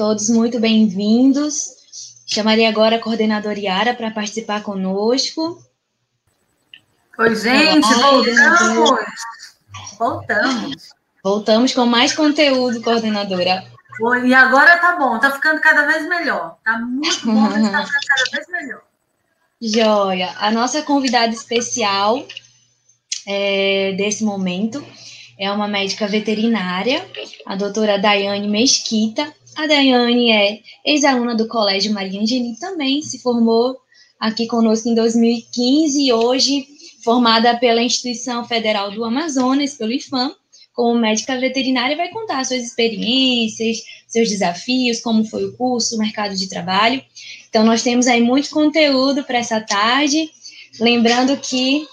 todos 0.00 0.30
muito 0.30 0.58
bem-vindos. 0.58 2.24
Chamaria 2.26 2.70
agora 2.70 2.96
a 2.96 2.98
coordenadora 2.98 3.60
Yara 3.60 3.92
para 3.92 4.10
participar 4.10 4.62
conosco. 4.62 5.62
Oi, 7.18 7.36
gente, 7.36 7.86
voltamos! 7.86 9.00
Voltamos. 9.98 10.88
Voltamos 11.22 11.74
com 11.74 11.84
mais 11.84 12.14
conteúdo, 12.14 12.80
coordenadora. 12.80 13.62
E 14.24 14.32
agora 14.32 14.78
tá 14.78 14.96
bom, 14.96 15.18
tá 15.18 15.32
ficando 15.32 15.60
cada 15.60 15.84
vez 15.86 16.08
melhor. 16.08 16.56
Tá 16.64 16.78
muito 16.78 17.26
bom, 17.26 17.44
tá 17.70 17.84
ficando 17.84 18.06
cada 18.08 18.30
vez 18.32 18.48
melhor. 18.48 18.80
Joia. 19.60 20.34
A 20.38 20.50
nossa 20.50 20.80
convidada 20.80 21.34
especial 21.34 22.26
é, 23.26 23.92
desse 23.98 24.24
momento 24.24 24.82
é 25.38 25.52
uma 25.52 25.68
médica 25.68 26.06
veterinária, 26.06 27.06
a 27.44 27.54
doutora 27.54 27.98
Daiane 27.98 28.48
Mesquita. 28.48 29.30
A 29.56 29.66
Daiane 29.66 30.32
é 30.32 30.60
ex-aluna 30.84 31.34
do 31.34 31.48
Colégio 31.48 31.92
Maria 31.92 32.20
Angeli, 32.20 32.58
também 32.58 33.02
se 33.02 33.20
formou 33.20 33.76
aqui 34.18 34.46
conosco 34.46 34.88
em 34.88 34.94
2015 34.94 36.02
e 36.02 36.12
hoje 36.12 36.66
formada 37.02 37.56
pela 37.58 37.82
Instituição 37.82 38.44
Federal 38.44 38.90
do 38.90 39.04
Amazonas, 39.04 39.74
pelo 39.74 39.92
IFAM, 39.92 40.34
como 40.72 40.98
médica 40.98 41.38
veterinária, 41.38 41.96
vai 41.96 42.08
contar 42.10 42.44
suas 42.44 42.62
experiências, 42.62 43.78
seus 44.06 44.28
desafios, 44.28 45.00
como 45.00 45.24
foi 45.24 45.44
o 45.44 45.56
curso, 45.56 45.96
o 45.96 45.98
mercado 45.98 46.36
de 46.36 46.48
trabalho. 46.48 47.02
Então, 47.48 47.64
nós 47.64 47.82
temos 47.82 48.06
aí 48.06 48.22
muito 48.22 48.50
conteúdo 48.50 49.24
para 49.24 49.38
essa 49.38 49.60
tarde. 49.60 50.30
Lembrando 50.78 51.36
que 51.36 51.86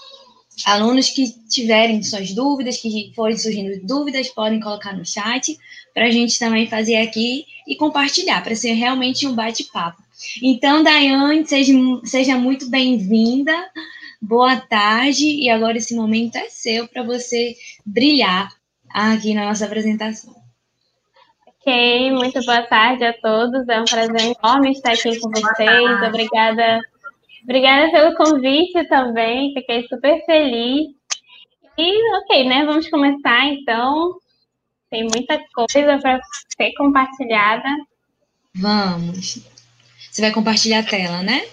alunos 0.64 1.10
que 1.10 1.34
tiverem 1.48 2.02
suas 2.02 2.32
dúvidas, 2.32 2.78
que 2.78 3.12
forem 3.14 3.36
surgindo 3.36 3.78
dúvidas, 3.86 4.28
podem 4.28 4.60
colocar 4.60 4.96
no 4.96 5.04
chat 5.04 5.56
para 5.98 6.06
a 6.06 6.10
gente 6.12 6.38
também 6.38 6.68
fazer 6.68 6.94
aqui 6.98 7.44
e 7.66 7.74
compartilhar, 7.74 8.40
para 8.44 8.54
ser 8.54 8.74
realmente 8.74 9.26
um 9.26 9.34
bate-papo. 9.34 10.00
Então, 10.40 10.80
Daiane, 10.80 11.44
seja, 11.44 11.72
seja 12.04 12.38
muito 12.38 12.70
bem-vinda, 12.70 13.52
boa 14.22 14.54
tarde, 14.54 15.26
e 15.26 15.50
agora 15.50 15.76
esse 15.76 15.96
momento 15.96 16.36
é 16.36 16.48
seu 16.50 16.86
para 16.86 17.02
você 17.02 17.56
brilhar 17.84 18.48
aqui 18.88 19.34
na 19.34 19.46
nossa 19.46 19.64
apresentação. 19.64 20.32
Ok, 21.48 22.12
muito 22.12 22.40
boa 22.44 22.62
tarde 22.62 23.04
a 23.04 23.12
todos, 23.12 23.68
é 23.68 23.80
um 23.80 23.84
prazer 23.84 24.36
enorme 24.40 24.70
estar 24.70 24.92
aqui 24.92 25.18
com 25.18 25.30
vocês, 25.30 26.02
obrigada 26.06 26.80
Obrigada 27.42 27.90
pelo 27.90 28.14
convite 28.14 28.86
também, 28.88 29.52
fiquei 29.52 29.84
super 29.88 30.24
feliz. 30.26 30.90
E, 31.76 32.16
ok, 32.18 32.44
né? 32.48 32.64
Vamos 32.64 32.88
começar 32.88 33.46
então. 33.46 34.18
Tem 34.90 35.02
muita 35.04 35.38
coisa 35.54 35.98
para 35.98 36.20
ser 36.56 36.72
compartilhada. 36.74 37.68
Vamos. 38.54 39.40
Você 40.10 40.22
vai 40.22 40.32
compartilhar 40.32 40.80
a 40.80 40.82
tela, 40.82 41.22
né? 41.22 41.46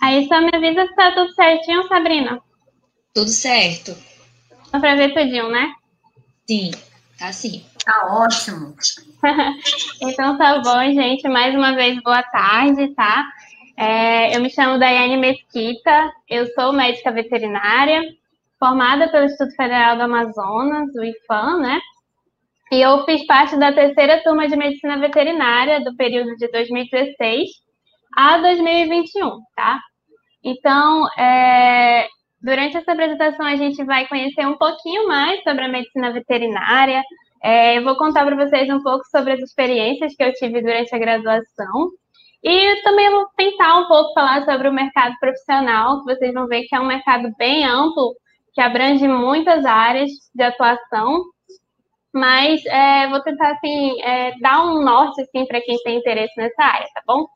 Aí 0.00 0.28
só 0.28 0.40
me 0.40 0.50
avisa 0.52 0.86
se 0.86 0.94
tá 0.94 1.14
tudo 1.14 1.34
certinho, 1.34 1.88
Sabrina. 1.88 2.38
Tudo 3.14 3.30
certo. 3.30 3.96
Dá 4.70 4.80
pra 4.80 4.96
ver 4.96 5.14
tudinho, 5.14 5.48
né? 5.50 5.74
Sim, 6.46 6.72
tá 7.18 7.32
sim. 7.32 7.64
Tá 7.84 8.06
ótimo. 8.10 8.74
então 10.00 10.38
tá 10.38 10.58
bom, 10.60 10.80
gente. 10.92 11.28
Mais 11.28 11.54
uma 11.54 11.74
vez, 11.74 12.02
boa 12.02 12.22
tarde, 12.22 12.94
tá? 12.94 13.26
É, 13.76 14.36
eu 14.36 14.40
me 14.40 14.50
chamo 14.50 14.78
Daiane 14.78 15.16
Mesquita, 15.16 16.12
eu 16.28 16.46
sou 16.54 16.72
médica 16.72 17.10
veterinária, 17.10 18.02
formada 18.58 19.08
pelo 19.08 19.24
Instituto 19.24 19.54
Federal 19.56 19.96
do 19.96 20.02
Amazonas, 20.02 20.94
o 20.94 21.04
IFAM, 21.04 21.58
né? 21.60 21.80
E 22.72 22.80
eu 22.80 23.04
fiz 23.04 23.26
parte 23.26 23.56
da 23.58 23.72
terceira 23.72 24.22
turma 24.22 24.48
de 24.48 24.56
medicina 24.56 24.98
veterinária 24.98 25.82
do 25.84 25.94
período 25.96 26.36
de 26.36 26.50
2016 26.50 27.50
a 28.16 28.38
2021, 28.38 29.40
tá? 29.54 29.80
Então, 30.42 31.06
é, 31.18 32.08
Durante 32.44 32.76
essa 32.76 32.92
apresentação, 32.92 33.46
a 33.46 33.56
gente 33.56 33.82
vai 33.84 34.06
conhecer 34.06 34.46
um 34.46 34.58
pouquinho 34.58 35.08
mais 35.08 35.42
sobre 35.42 35.64
a 35.64 35.68
medicina 35.68 36.12
veterinária. 36.12 37.02
É, 37.44 37.76
eu 37.76 37.84
vou 37.84 37.94
contar 37.96 38.24
para 38.24 38.36
vocês 38.36 38.70
um 38.70 38.82
pouco 38.82 39.04
sobre 39.10 39.32
as 39.34 39.40
experiências 39.40 40.16
que 40.16 40.24
eu 40.24 40.32
tive 40.32 40.62
durante 40.62 40.94
a 40.94 40.98
graduação. 40.98 41.90
E 42.42 42.82
também 42.82 43.10
vou 43.10 43.26
tentar 43.36 43.80
um 43.80 43.86
pouco 43.86 44.14
falar 44.14 44.46
sobre 44.46 44.66
o 44.66 44.72
mercado 44.72 45.14
profissional, 45.20 45.98
que 46.02 46.14
vocês 46.14 46.32
vão 46.32 46.46
ver 46.46 46.62
que 46.62 46.74
é 46.74 46.80
um 46.80 46.86
mercado 46.86 47.30
bem 47.36 47.66
amplo, 47.66 48.14
que 48.54 48.62
abrange 48.62 49.06
muitas 49.06 49.62
áreas 49.66 50.10
de 50.34 50.42
atuação. 50.42 51.22
Mas 52.14 52.64
é, 52.64 53.08
vou 53.08 53.20
tentar, 53.20 53.50
assim, 53.52 54.00
é, 54.00 54.38
dar 54.40 54.64
um 54.64 54.82
norte, 54.82 55.20
assim, 55.20 55.44
para 55.44 55.60
quem 55.60 55.76
tem 55.82 55.98
interesse 55.98 56.32
nessa 56.38 56.62
área, 56.62 56.88
tá 56.94 57.02
bom? 57.06 57.26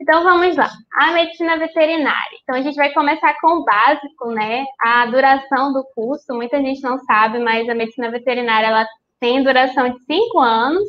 Então 0.00 0.24
vamos 0.24 0.56
lá, 0.56 0.70
a 0.94 1.12
medicina 1.12 1.58
veterinária. 1.58 2.38
Então 2.42 2.56
a 2.56 2.62
gente 2.62 2.76
vai 2.76 2.90
começar 2.92 3.34
com 3.38 3.58
o 3.58 3.64
básico, 3.64 4.30
né? 4.30 4.64
A 4.80 5.04
duração 5.06 5.74
do 5.74 5.84
curso, 5.94 6.34
muita 6.34 6.58
gente 6.58 6.80
não 6.80 6.98
sabe, 7.00 7.38
mas 7.38 7.68
a 7.68 7.74
medicina 7.74 8.10
veterinária 8.10 8.68
ela 8.68 8.86
tem 9.20 9.42
duração 9.42 9.90
de 9.90 10.02
cinco 10.04 10.38
anos, 10.38 10.82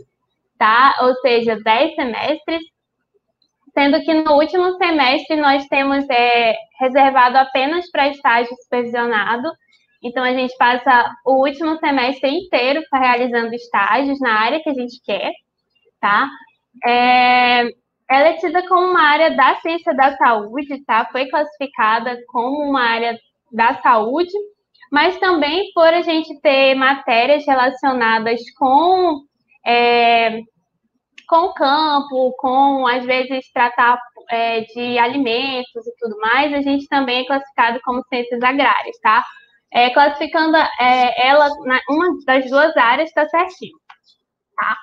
tá? 0.58 0.96
Ou 1.02 1.14
seja, 1.16 1.60
dez 1.62 1.94
semestres, 1.94 2.64
sendo 3.74 4.02
que 4.02 4.14
no 4.14 4.34
último 4.36 4.78
semestre 4.78 5.36
nós 5.36 5.68
temos 5.68 6.10
é, 6.10 6.56
reservado 6.80 7.38
apenas 7.38 7.92
para 7.92 8.08
estágio 8.08 8.56
supervisionado. 8.64 9.52
Então 10.02 10.24
a 10.24 10.32
gente 10.32 10.56
passa 10.58 11.12
o 11.26 11.46
último 11.46 11.78
semestre 11.80 12.30
inteiro 12.30 12.82
realizando 12.94 13.54
estágios 13.54 14.22
na 14.22 14.40
área 14.40 14.64
que 14.64 14.70
a 14.70 14.74
gente 14.74 15.02
quer, 15.04 15.34
tá? 16.00 16.30
É, 16.88 17.81
ela 18.12 18.28
é 18.28 18.34
tida 18.34 18.68
como 18.68 18.92
uma 18.92 19.02
área 19.02 19.32
da 19.32 19.56
ciência 19.62 19.96
da 19.96 20.16
saúde, 20.18 20.84
tá? 20.86 21.08
Foi 21.14 21.28
classificada 21.28 22.18
como 22.28 22.70
uma 22.70 22.82
área 22.82 23.18
da 23.54 23.82
saúde, 23.82 24.34
mas 24.92 25.18
também 25.18 25.72
por 25.74 25.88
a 25.88 26.02
gente 26.02 26.38
ter 26.42 26.76
matérias 26.76 27.46
relacionadas 27.46 28.42
com 28.60 29.22
é, 29.66 30.42
com 31.26 31.46
o 31.46 31.54
campo, 31.54 32.36
com 32.38 32.86
às 32.86 33.06
vezes 33.06 33.50
tratar 33.54 33.98
é, 34.30 34.62
de 34.62 35.00
alimentos 35.00 35.88
e 35.88 35.96
tudo 35.98 36.18
mais, 36.18 36.54
a 36.54 36.62
gente 36.62 36.86
também 36.90 37.22
é 37.22 37.26
classificado 37.26 37.80
como 37.86 38.04
ciências 38.10 38.44
agrárias, 38.44 39.00
tá? 39.02 39.24
É, 39.74 39.90
classificando 39.92 40.58
é, 40.58 41.28
ela 41.28 41.48
na 41.64 41.80
uma 41.90 42.08
das 42.26 42.50
duas 42.50 42.76
áreas 42.76 43.08
está 43.08 43.26
certinho, 43.30 43.78
tá? 44.58 44.76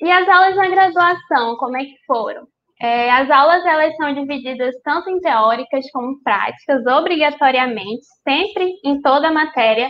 E 0.00 0.10
as 0.10 0.28
aulas 0.28 0.56
na 0.56 0.68
graduação, 0.68 1.56
como 1.56 1.76
é 1.76 1.84
que 1.84 1.96
foram? 2.06 2.46
É, 2.80 3.10
as 3.10 3.30
aulas 3.30 3.64
elas 3.64 3.96
são 3.96 4.12
divididas 4.14 4.74
tanto 4.84 5.08
em 5.08 5.18
teóricas 5.20 5.90
como 5.90 6.22
práticas, 6.22 6.84
obrigatoriamente, 6.86 8.04
sempre 8.22 8.70
em 8.84 9.00
toda 9.00 9.32
matéria. 9.32 9.88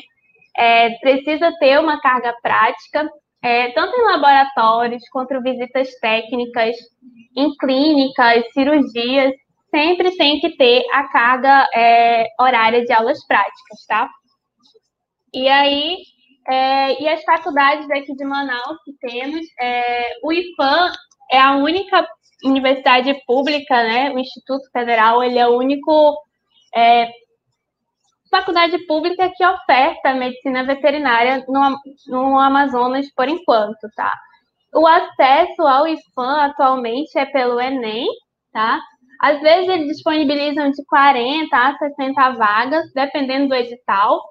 É, 0.56 0.90
precisa 1.00 1.52
ter 1.58 1.78
uma 1.80 2.00
carga 2.00 2.34
prática, 2.40 3.08
é, 3.42 3.70
tanto 3.72 3.96
em 3.96 4.04
laboratórios 4.04 5.02
quanto 5.10 5.42
visitas 5.42 5.90
técnicas, 6.00 6.76
em 7.36 7.54
clínicas, 7.56 8.44
cirurgias, 8.52 9.32
sempre 9.70 10.16
tem 10.16 10.40
que 10.40 10.56
ter 10.56 10.82
a 10.92 11.08
carga 11.08 11.68
é, 11.74 12.26
horária 12.40 12.84
de 12.84 12.92
aulas 12.92 13.24
práticas, 13.26 13.84
tá? 13.86 14.08
E 15.34 15.48
aí, 15.48 15.98
é, 16.48 17.02
e 17.02 17.08
as 17.08 17.22
faculdades 17.24 17.90
aqui 17.90 18.14
de 18.14 18.24
Manaus 18.24 18.78
que 18.84 18.92
temos, 19.00 19.46
é, 19.60 20.18
o 20.22 20.32
IFAM 20.32 20.92
é 21.30 21.38
a 21.38 21.56
única 21.56 22.06
universidade 22.44 23.14
pública, 23.26 23.74
né? 23.82 24.10
O 24.12 24.18
Instituto 24.18 24.70
Federal, 24.70 25.22
ele 25.22 25.38
é 25.38 25.47
o 25.47 25.56
único 25.56 26.16
é, 26.74 27.09
faculdade 28.30 28.78
pública 28.86 29.32
que 29.34 29.44
oferta 29.44 30.15
medicina 30.15 30.65
veterinária 30.65 31.44
no, 31.48 31.76
no 32.09 32.38
Amazonas 32.38 33.10
por 33.15 33.28
enquanto, 33.28 33.88
tá? 33.97 34.12
O 34.74 34.86
acesso 34.86 35.62
ao 35.62 35.86
IFAM 35.86 36.42
atualmente 36.42 37.18
é 37.18 37.24
pelo 37.24 37.60
Enem, 37.60 38.06
tá? 38.53 38.80
Às 39.21 39.41
vezes 39.41 39.68
eles 39.68 39.88
disponibilizam 39.88 40.71
de 40.71 40.84
40 40.84 41.56
a 41.56 41.78
60 41.78 42.30
vagas, 42.32 42.92
dependendo 42.92 43.48
do 43.48 43.54
edital. 43.54 44.22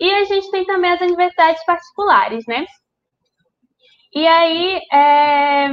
E 0.00 0.10
a 0.10 0.24
gente 0.24 0.50
tem 0.50 0.64
também 0.64 0.90
as 0.92 1.00
universidades 1.00 1.64
particulares, 1.64 2.44
né? 2.46 2.66
E 4.14 4.26
aí, 4.26 4.80
é, 4.92 5.68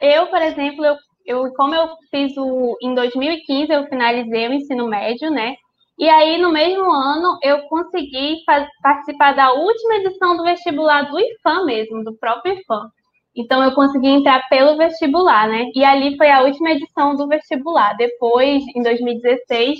eu, 0.00 0.26
por 0.28 0.40
exemplo, 0.42 0.84
eu, 0.84 0.96
eu, 1.26 1.52
como 1.54 1.74
eu 1.74 1.88
fiz 2.10 2.36
o. 2.36 2.76
Em 2.82 2.94
2015, 2.94 3.72
eu 3.72 3.86
finalizei 3.86 4.48
o 4.48 4.52
ensino 4.52 4.88
médio, 4.88 5.30
né? 5.30 5.54
E 5.98 6.08
aí, 6.08 6.38
no 6.38 6.52
mesmo 6.52 6.90
ano, 6.92 7.38
eu 7.42 7.62
consegui 7.68 8.36
participar 8.82 9.32
da 9.32 9.52
última 9.52 9.96
edição 9.96 10.36
do 10.36 10.44
vestibular 10.44 11.02
do 11.10 11.18
IFAM 11.18 11.64
mesmo, 11.64 12.04
do 12.04 12.16
próprio 12.18 12.54
IFAM. 12.54 12.88
Então 13.36 13.62
eu 13.62 13.72
consegui 13.72 14.08
entrar 14.08 14.48
pelo 14.48 14.76
vestibular, 14.76 15.48
né? 15.48 15.66
E 15.74 15.84
ali 15.84 16.16
foi 16.16 16.30
a 16.30 16.42
última 16.42 16.70
edição 16.70 17.14
do 17.14 17.28
vestibular. 17.28 17.96
Depois, 17.96 18.62
em 18.76 18.82
2016, 18.82 19.78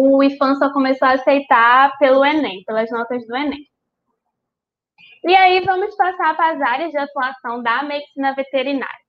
o 0.00 0.22
IFAM 0.22 0.54
só 0.56 0.72
começou 0.72 1.06
a 1.08 1.12
aceitar 1.12 1.96
pelo 1.98 2.24
Enem, 2.24 2.62
pelas 2.64 2.90
notas 2.90 3.26
do 3.26 3.36
Enem. 3.36 3.60
E 5.24 5.34
aí 5.36 5.60
vamos 5.60 5.94
passar 5.96 6.36
para 6.36 6.52
as 6.52 6.60
áreas 6.60 6.90
de 6.90 6.98
atuação 6.98 7.62
da 7.62 7.82
medicina 7.82 8.34
veterinária. 8.34 9.02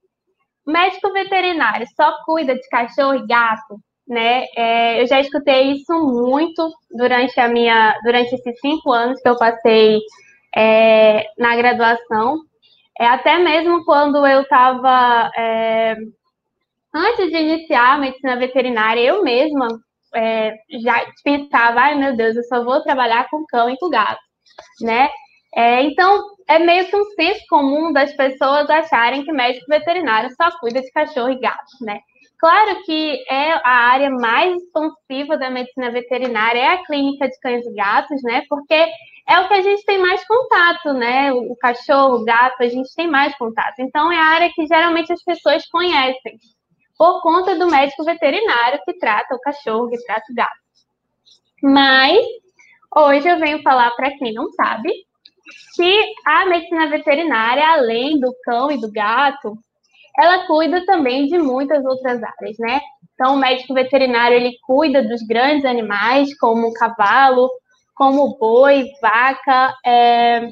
O 0.66 0.72
médico 0.72 1.12
veterinário 1.12 1.86
só 1.96 2.16
cuida 2.26 2.54
de 2.56 2.68
cachorro 2.70 3.16
e 3.16 3.28
gato, 3.28 3.80
né? 4.08 4.46
É, 4.56 5.02
eu 5.02 5.08
já 5.08 5.20
escutei 5.20 5.72
isso 5.72 5.94
muito 5.94 6.72
durante 6.92 7.40
a 7.40 7.48
minha, 7.48 7.98
durante 8.04 8.36
esses 8.36 8.60
cinco 8.60 8.92
anos 8.92 9.20
que 9.22 9.28
eu 9.28 9.38
passei 9.38 10.00
é, 10.56 11.26
na 11.38 11.56
graduação. 11.56 12.38
É, 13.00 13.08
até 13.08 13.40
mesmo 13.40 13.84
quando 13.86 14.26
eu 14.26 14.42
estava 14.42 15.32
é, 15.36 15.96
antes 16.94 17.32
de 17.32 17.38
iniciar 17.38 17.96
a 17.96 17.98
medicina 17.98 18.36
veterinária, 18.38 19.02
eu 19.02 19.24
mesma 19.24 19.68
é, 20.16 20.56
já 20.82 21.06
pensava, 21.24 21.82
ai 21.82 21.96
meu 21.96 22.16
Deus, 22.16 22.36
eu 22.36 22.44
só 22.44 22.64
vou 22.64 22.82
trabalhar 22.84 23.30
com 23.30 23.46
cão 23.46 23.70
e 23.70 23.78
com 23.78 23.90
gato, 23.90 24.22
né? 24.82 25.10
É, 25.56 25.84
então, 25.84 26.24
é 26.48 26.60
meio 26.60 26.88
que 26.88 26.96
um 26.96 27.06
senso 27.16 27.44
comum 27.48 27.94
das 27.94 28.12
pessoas 28.16 28.70
acharem 28.70 29.24
que 29.24 29.32
médico 29.32 29.66
veterinário 29.70 30.30
só 30.36 30.50
cuida 30.60 30.82
de 30.82 30.92
cachorro 30.92 31.30
e 31.30 31.40
gato, 31.40 31.72
né? 31.82 32.00
Claro 32.40 32.84
que 32.84 33.24
é 33.30 33.54
a 33.54 33.92
área 33.92 34.10
mais 34.10 34.56
expansiva 34.62 35.38
da 35.38 35.50
medicina 35.50 35.92
veterinária, 35.92 36.60
é 36.60 36.68
a 36.74 36.86
clínica 36.86 37.28
de 37.28 37.40
cães 37.40 37.66
e 37.66 37.74
gatos, 37.74 38.22
né? 38.24 38.44
Porque 38.50 38.74
é 39.30 39.40
o 39.40 39.48
que 39.48 39.54
a 39.54 39.62
gente 39.62 39.86
tem 39.86 39.98
mais 39.98 40.26
contato, 40.28 40.92
né? 40.94 41.32
O 41.32 41.56
cachorro, 41.56 42.16
o 42.18 42.26
gato, 42.26 42.62
a 42.62 42.68
gente 42.68 42.94
tem 42.96 43.08
mais 43.08 43.34
contato. 43.38 43.76
Então, 43.80 44.12
é 44.12 44.18
a 44.18 44.26
área 44.26 44.52
que 44.54 44.66
geralmente 44.68 45.14
as 45.14 45.24
pessoas 45.24 45.66
conhecem, 45.68 46.38
por 46.98 47.22
conta 47.22 47.56
do 47.56 47.68
médico 47.68 48.04
veterinário 48.04 48.80
que 48.86 48.94
trata 48.98 49.36
o 49.36 49.40
cachorro, 49.40 49.90
que 49.90 50.04
trata 50.06 50.24
o 50.30 50.36
gato. 50.36 50.64
Mas, 51.62 52.26
hoje 52.96 53.28
eu 53.28 53.40
venho 53.40 53.62
falar 53.62 53.92
para 53.92 54.12
quem 54.18 54.34
não 54.34 54.52
sabe, 54.52 54.92
que 55.76 56.14
a 56.26 56.46
medicina 56.46 56.90
veterinária, 56.90 57.68
além 57.68 58.20
do 58.20 58.34
cão 58.44 58.72
e 58.72 58.80
do 58.80 58.92
gato, 58.92 59.58
ela 60.18 60.46
cuida 60.46 60.86
também 60.86 61.28
de 61.28 61.38
muitas 61.38 61.84
outras 61.86 62.22
áreas, 62.22 62.58
né? 62.60 62.80
Então, 63.14 63.36
o 63.36 63.38
médico 63.38 63.74
veterinário 63.74 64.36
ele 64.36 64.58
cuida 64.66 65.02
dos 65.02 65.22
grandes 65.24 65.66
animais, 65.66 66.38
como 66.38 66.68
o 66.68 66.74
cavalo, 66.74 67.50
como 67.96 68.38
boi, 68.38 68.90
vaca, 69.02 69.74
é, 69.86 70.50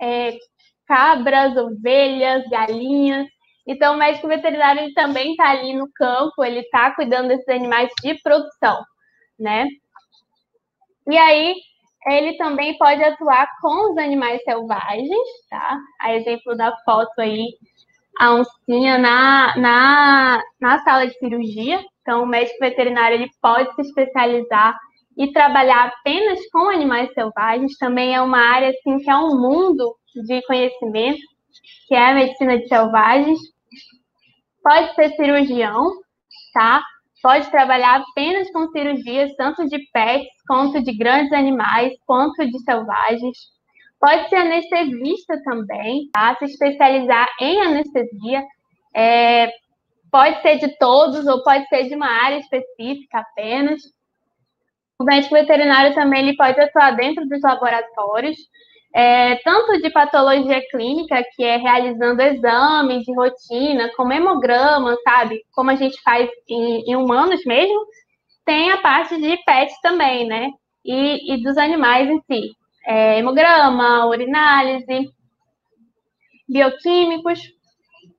é, 0.00 0.38
cabras, 0.86 1.56
ovelhas, 1.56 2.44
galinhas. 2.48 3.26
Então, 3.66 3.94
o 3.94 3.98
médico 3.98 4.28
veterinário 4.28 4.92
também 4.94 5.32
está 5.32 5.50
ali 5.50 5.74
no 5.74 5.90
campo, 5.92 6.44
ele 6.44 6.60
está 6.60 6.94
cuidando 6.94 7.28
desses 7.28 7.48
animais 7.48 7.90
de 8.02 8.14
produção, 8.22 8.80
né? 9.38 9.66
E 11.08 11.16
aí, 11.16 11.54
ele 12.06 12.36
também 12.36 12.78
pode 12.78 13.02
atuar 13.02 13.48
com 13.60 13.90
os 13.90 13.98
animais 13.98 14.42
selvagens, 14.44 15.28
tá? 15.50 15.78
A 16.00 16.14
exemplo 16.14 16.56
da 16.56 16.76
foto 16.84 17.18
aí, 17.18 17.44
a 18.20 18.34
oncinha 18.34 18.98
na, 18.98 19.56
na, 19.56 20.42
na 20.60 20.78
sala 20.84 21.06
de 21.06 21.18
cirurgia. 21.18 21.84
Então, 22.02 22.22
o 22.22 22.26
médico 22.26 22.58
veterinário 22.60 23.16
ele 23.16 23.30
pode 23.42 23.74
se 23.74 23.82
especializar 23.82 24.78
e 25.16 25.32
trabalhar 25.32 25.86
apenas 25.86 26.38
com 26.50 26.68
animais 26.68 27.12
selvagens. 27.12 27.76
Também 27.78 28.14
é 28.14 28.20
uma 28.20 28.38
área 28.38 28.70
assim 28.70 28.98
que 28.98 29.10
é 29.10 29.16
um 29.16 29.40
mundo 29.40 29.96
de 30.14 30.42
conhecimento, 30.46 31.20
que 31.88 31.94
é 31.94 32.10
a 32.10 32.14
medicina 32.14 32.58
de 32.58 32.68
selvagens. 32.68 33.38
Pode 34.66 34.96
ser 34.96 35.10
cirurgião, 35.10 35.92
tá? 36.52 36.82
Pode 37.22 37.48
trabalhar 37.52 38.02
apenas 38.02 38.50
com 38.50 38.66
cirurgias 38.72 39.32
tanto 39.36 39.64
de 39.68 39.78
pets 39.92 40.26
quanto 40.44 40.82
de 40.82 40.92
grandes 40.92 41.32
animais, 41.32 41.92
quanto 42.04 42.44
de 42.44 42.58
selvagens. 42.64 43.38
Pode 44.00 44.28
ser 44.28 44.34
anestesista 44.34 45.40
também, 45.44 46.10
tá? 46.12 46.34
Se 46.40 46.46
especializar 46.46 47.28
em 47.40 47.60
anestesia. 47.60 48.42
É, 48.92 49.52
pode 50.10 50.42
ser 50.42 50.58
de 50.58 50.76
todos 50.78 51.28
ou 51.28 51.44
pode 51.44 51.64
ser 51.68 51.84
de 51.84 51.94
uma 51.94 52.10
área 52.10 52.38
específica 52.38 53.20
apenas. 53.20 53.80
O 54.98 55.04
médico 55.04 55.34
veterinário 55.34 55.94
também 55.94 56.26
ele 56.26 56.36
pode 56.36 56.60
atuar 56.60 56.96
dentro 56.96 57.24
dos 57.28 57.40
laboratórios, 57.40 58.36
é, 58.96 59.36
tanto 59.44 59.78
de 59.82 59.90
patologia 59.90 60.58
clínica, 60.70 61.22
que 61.34 61.44
é 61.44 61.58
realizando 61.58 62.18
exames 62.22 63.04
de 63.04 63.14
rotina, 63.14 63.90
como 63.94 64.10
hemograma, 64.10 64.96
sabe? 65.04 65.42
Como 65.52 65.70
a 65.70 65.74
gente 65.74 66.00
faz 66.00 66.30
em, 66.48 66.90
em 66.90 66.96
humanos 66.96 67.44
mesmo, 67.44 67.78
tem 68.42 68.70
a 68.70 68.78
parte 68.78 69.20
de 69.20 69.36
PET 69.44 69.70
também, 69.82 70.26
né? 70.26 70.48
E, 70.82 71.34
e 71.34 71.42
dos 71.42 71.58
animais 71.58 72.08
em 72.08 72.22
si. 72.22 72.52
É, 72.86 73.18
hemograma, 73.18 74.06
urinálise, 74.06 75.10
bioquímicos. 76.48 77.38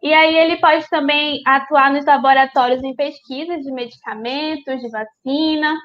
E 0.03 0.13
aí 0.13 0.37
ele 0.37 0.57
pode 0.57 0.87
também 0.91 1.41
atuar 1.47 1.91
nos 1.91 2.05
laboratórios 2.05 2.83
em 2.83 2.95
pesquisas 2.95 3.63
de 3.63 3.71
medicamentos, 3.71 4.79
de 4.79 4.89
vacina. 4.91 5.75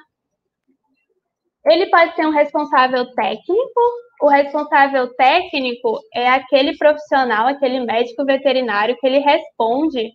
Ele 1.65 1.89
pode 1.89 2.15
ser 2.15 2.25
um 2.25 2.31
responsável 2.31 3.11
técnico. 3.13 3.81
O 4.21 4.27
responsável 4.27 5.13
técnico 5.15 5.99
é 6.13 6.29
aquele 6.29 6.77
profissional, 6.77 7.47
aquele 7.47 7.79
médico 7.79 8.25
veterinário 8.25 8.97
que 8.99 9.07
ele 9.07 9.19
responde 9.19 10.11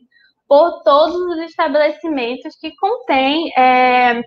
por 0.48 0.82
todos 0.82 1.14
os 1.14 1.38
estabelecimentos 1.44 2.56
que 2.56 2.74
contêm 2.76 3.52
é, 3.56 4.22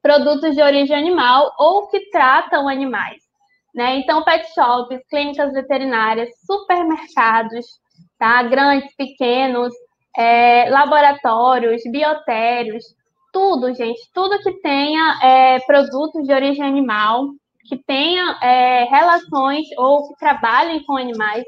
produtos 0.00 0.54
de 0.54 0.62
origem 0.62 0.96
animal 0.96 1.52
ou 1.58 1.88
que 1.88 2.08
tratam 2.10 2.68
animais. 2.68 3.22
Né? 3.74 3.96
Então, 3.96 4.22
pet 4.22 4.46
shops, 4.54 5.00
clínicas 5.10 5.52
veterinárias, 5.52 6.28
supermercados, 6.46 7.66
tá? 8.18 8.42
grandes, 8.44 8.94
pequenos, 8.94 9.74
é, 10.16 10.70
laboratórios, 10.70 11.82
biotérios, 11.90 12.84
tudo, 13.34 13.74
gente, 13.74 14.00
tudo 14.14 14.38
que 14.38 14.52
tenha 14.60 15.18
é, 15.20 15.60
produtos 15.66 16.24
de 16.24 16.32
origem 16.32 16.64
animal, 16.64 17.26
que 17.68 17.76
tenha 17.76 18.38
é, 18.40 18.84
relações 18.84 19.66
ou 19.76 20.08
que 20.08 20.14
trabalhem 20.18 20.84
com 20.84 20.96
animais, 20.96 21.44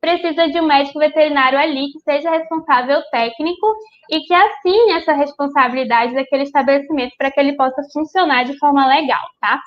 precisa 0.00 0.48
de 0.48 0.60
um 0.60 0.66
médico 0.66 0.98
veterinário 0.98 1.58
ali 1.58 1.90
que 1.90 1.98
seja 2.00 2.30
responsável 2.30 3.02
técnico 3.10 3.66
e 4.10 4.20
que 4.20 4.34
assine 4.34 4.92
essa 4.92 5.14
responsabilidade 5.14 6.14
daquele 6.14 6.44
estabelecimento 6.44 7.14
para 7.18 7.30
que 7.30 7.40
ele 7.40 7.56
possa 7.56 7.82
funcionar 7.92 8.44
de 8.44 8.56
forma 8.58 8.86
legal, 8.86 9.26
tá? 9.40 9.60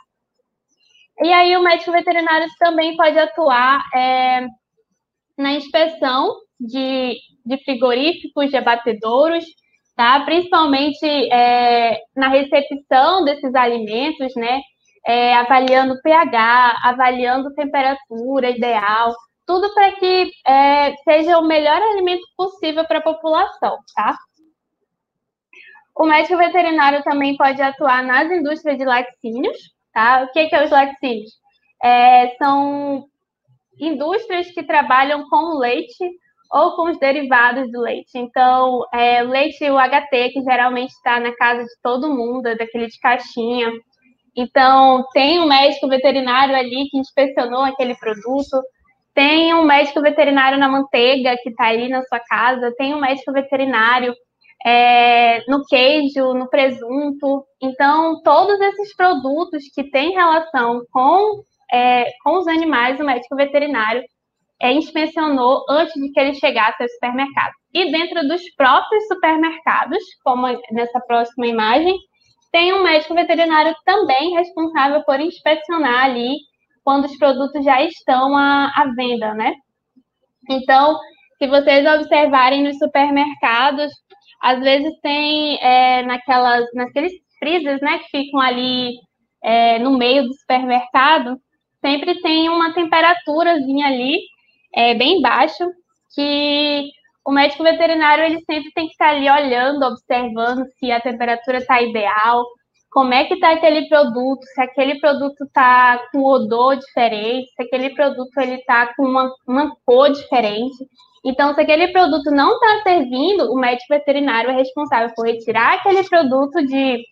E 1.24 1.34
aí 1.34 1.58
o 1.58 1.64
médico 1.64 1.92
veterinário 1.92 2.48
também 2.60 2.96
pode 2.96 3.18
atuar 3.18 3.84
é, 3.94 4.46
na 5.38 5.54
inspeção 5.54 6.36
de, 6.60 7.18
de 7.44 7.58
frigoríficos, 7.66 8.52
de 8.52 8.58
abatedouros, 8.58 9.44
tá? 9.98 10.22
Principalmente 10.24 11.06
é, 11.34 12.00
na 12.16 12.30
recepção 12.30 13.26
desses 13.26 13.54
alimentos, 13.56 14.34
né? 14.36 14.62
É, 15.06 15.36
avaliando 15.36 16.00
pH, 16.02 16.80
avaliando 16.84 17.54
temperatura 17.54 18.50
ideal, 18.50 19.16
tudo 19.46 19.74
para 19.74 19.94
que 19.94 20.30
é, 20.46 20.94
seja 21.04 21.40
o 21.40 21.48
melhor 21.48 21.82
alimento 21.82 22.26
possível 22.36 22.86
para 22.86 23.00
a 23.00 23.04
população, 23.04 23.78
tá? 23.96 24.16
O 25.96 26.06
médico 26.06 26.38
veterinário 26.38 27.02
também 27.04 27.36
pode 27.36 27.62
atuar 27.62 28.04
nas 28.04 28.30
indústrias 28.30 28.78
de 28.78 28.86
laticínios, 28.86 29.58
tá? 29.94 30.24
O 30.24 30.32
que, 30.32 30.48
que 30.48 30.56
é 30.56 30.66
os 30.66 30.70
laticínios? 30.72 31.32
É, 31.82 32.36
são 32.36 33.06
indústrias 33.80 34.52
que 34.52 34.64
trabalham 34.64 35.28
com 35.30 35.58
leite 35.58 36.06
ou 36.52 36.76
com 36.76 36.90
os 36.90 37.00
derivados 37.00 37.72
do 37.72 37.82
leite. 37.82 38.12
Então, 38.16 38.84
é, 38.94 39.22
leite 39.24 39.70
UHT, 39.70 40.30
que 40.34 40.42
geralmente 40.42 40.92
está 40.92 41.20
na 41.20 41.36
casa 41.36 41.64
de 41.64 41.82
todo 41.82 42.14
mundo, 42.14 42.48
é 42.48 42.56
daquele 42.56 42.88
de 42.88 43.00
caixinha. 43.00 43.72
Então, 44.36 45.04
tem 45.14 45.40
um 45.40 45.48
médico 45.48 45.88
veterinário 45.88 46.56
ali 46.56 46.88
que 46.90 46.98
inspecionou 46.98 47.64
aquele 47.64 47.96
produto, 47.96 48.62
tem 49.16 49.54
um 49.54 49.64
médico 49.64 50.00
veterinário 50.00 50.60
na 50.60 50.70
manteiga 50.70 51.36
que 51.42 51.50
está 51.50 51.66
aí 51.66 51.90
na 51.90 52.04
sua 52.04 52.20
casa, 52.20 52.74
tem 52.78 52.94
um 52.94 53.00
médico 53.00 53.32
veterinário 53.32 54.14
é, 54.66 55.44
no 55.48 55.64
queijo, 55.66 56.34
no 56.34 56.48
presunto. 56.50 57.44
Então, 57.62 58.22
todos 58.22 58.60
esses 58.60 58.96
produtos 58.96 59.64
que 59.74 59.90
têm 59.90 60.12
relação 60.12 60.82
com, 60.92 61.42
é, 61.72 62.12
com 62.24 62.38
os 62.38 62.48
animais, 62.48 63.00
o 63.00 63.04
médico 63.04 63.36
veterinário 63.36 64.04
inspecionou 64.62 65.64
antes 65.70 65.94
de 65.94 66.12
que 66.12 66.20
ele 66.20 66.34
chegasse 66.34 66.82
ao 66.82 66.90
supermercado. 66.90 67.54
E 67.74 67.92
dentro 67.92 68.28
dos 68.28 68.42
próprios 68.56 69.08
supermercados, 69.08 70.00
como 70.24 70.48
nessa 70.72 71.00
próxima 71.02 71.48
imagem, 71.48 71.96
tem 72.52 72.74
um 72.74 72.84
médico 72.84 73.14
veterinário 73.14 73.76
também 73.86 74.34
responsável 74.34 75.04
por 75.04 75.20
inspecionar 75.20 76.06
ali 76.06 76.38
quando 76.84 77.06
os 77.06 77.18
produtos 77.18 77.64
já 77.64 77.84
estão 77.84 78.36
à, 78.36 78.72
à 78.76 78.94
venda, 78.96 79.34
né? 79.34 79.54
Então, 80.50 80.98
se 81.38 81.48
vocês 81.48 81.86
observarem 81.86 82.64
nos 82.64 82.78
supermercados, 82.78 83.92
às 84.42 84.60
vezes 84.60 84.94
tem 85.02 85.58
é, 85.62 86.04
naquelas, 86.04 86.66
naqueles 86.74 87.12
freezers, 87.38 87.82
né, 87.82 88.00
que 88.00 88.10
ficam 88.10 88.40
ali 88.40 88.94
é, 89.44 89.80
no 89.80 89.98
meio 89.98 90.24
do 90.24 90.34
supermercado, 90.34 91.38
sempre 91.82 92.20
tem 92.22 92.50
uma 92.50 92.74
temperaturazinha 92.74 93.88
ali, 93.88 94.18
é, 94.76 94.94
bem 94.96 95.22
baixo, 95.22 95.64
que 96.14 96.90
o 97.26 97.32
médico 97.32 97.64
veterinário 97.64 98.24
ele 98.24 98.40
sempre 98.46 98.72
tem 98.74 98.86
que 98.86 98.94
estar 98.94 99.10
ali 99.10 99.30
olhando, 99.30 99.84
observando 99.84 100.66
se 100.80 100.92
a 100.92 101.02
temperatura 101.02 101.58
está 101.58 101.82
ideal, 101.82 102.46
como 102.90 103.14
é 103.14 103.26
que 103.26 103.36
está 103.36 103.52
aquele 103.52 103.88
produto, 103.90 104.44
se 104.44 104.62
aquele 104.62 105.00
produto 105.00 105.44
está 105.44 106.08
com 106.12 106.24
odor 106.24 106.78
diferente, 106.78 107.52
se 107.56 107.64
aquele 107.64 107.94
produto 107.94 108.38
ele 108.38 108.56
está 108.56 108.94
com 108.96 109.04
uma, 109.04 109.32
uma 109.48 109.76
cor 109.86 110.10
diferente. 110.10 110.88
Então, 111.24 111.54
se 111.54 111.62
aquele 111.62 111.90
produto 111.90 112.32
não 112.32 112.54
está 112.54 112.84
servindo, 112.84 113.52
o 113.52 113.60
médico 113.60 113.88
veterinário 113.90 114.50
é 114.50 114.54
responsável 114.54 115.14
por 115.16 115.28
retirar 115.28 115.76
aquele 115.76 116.04
produto 116.08 116.66
de, 116.66 117.04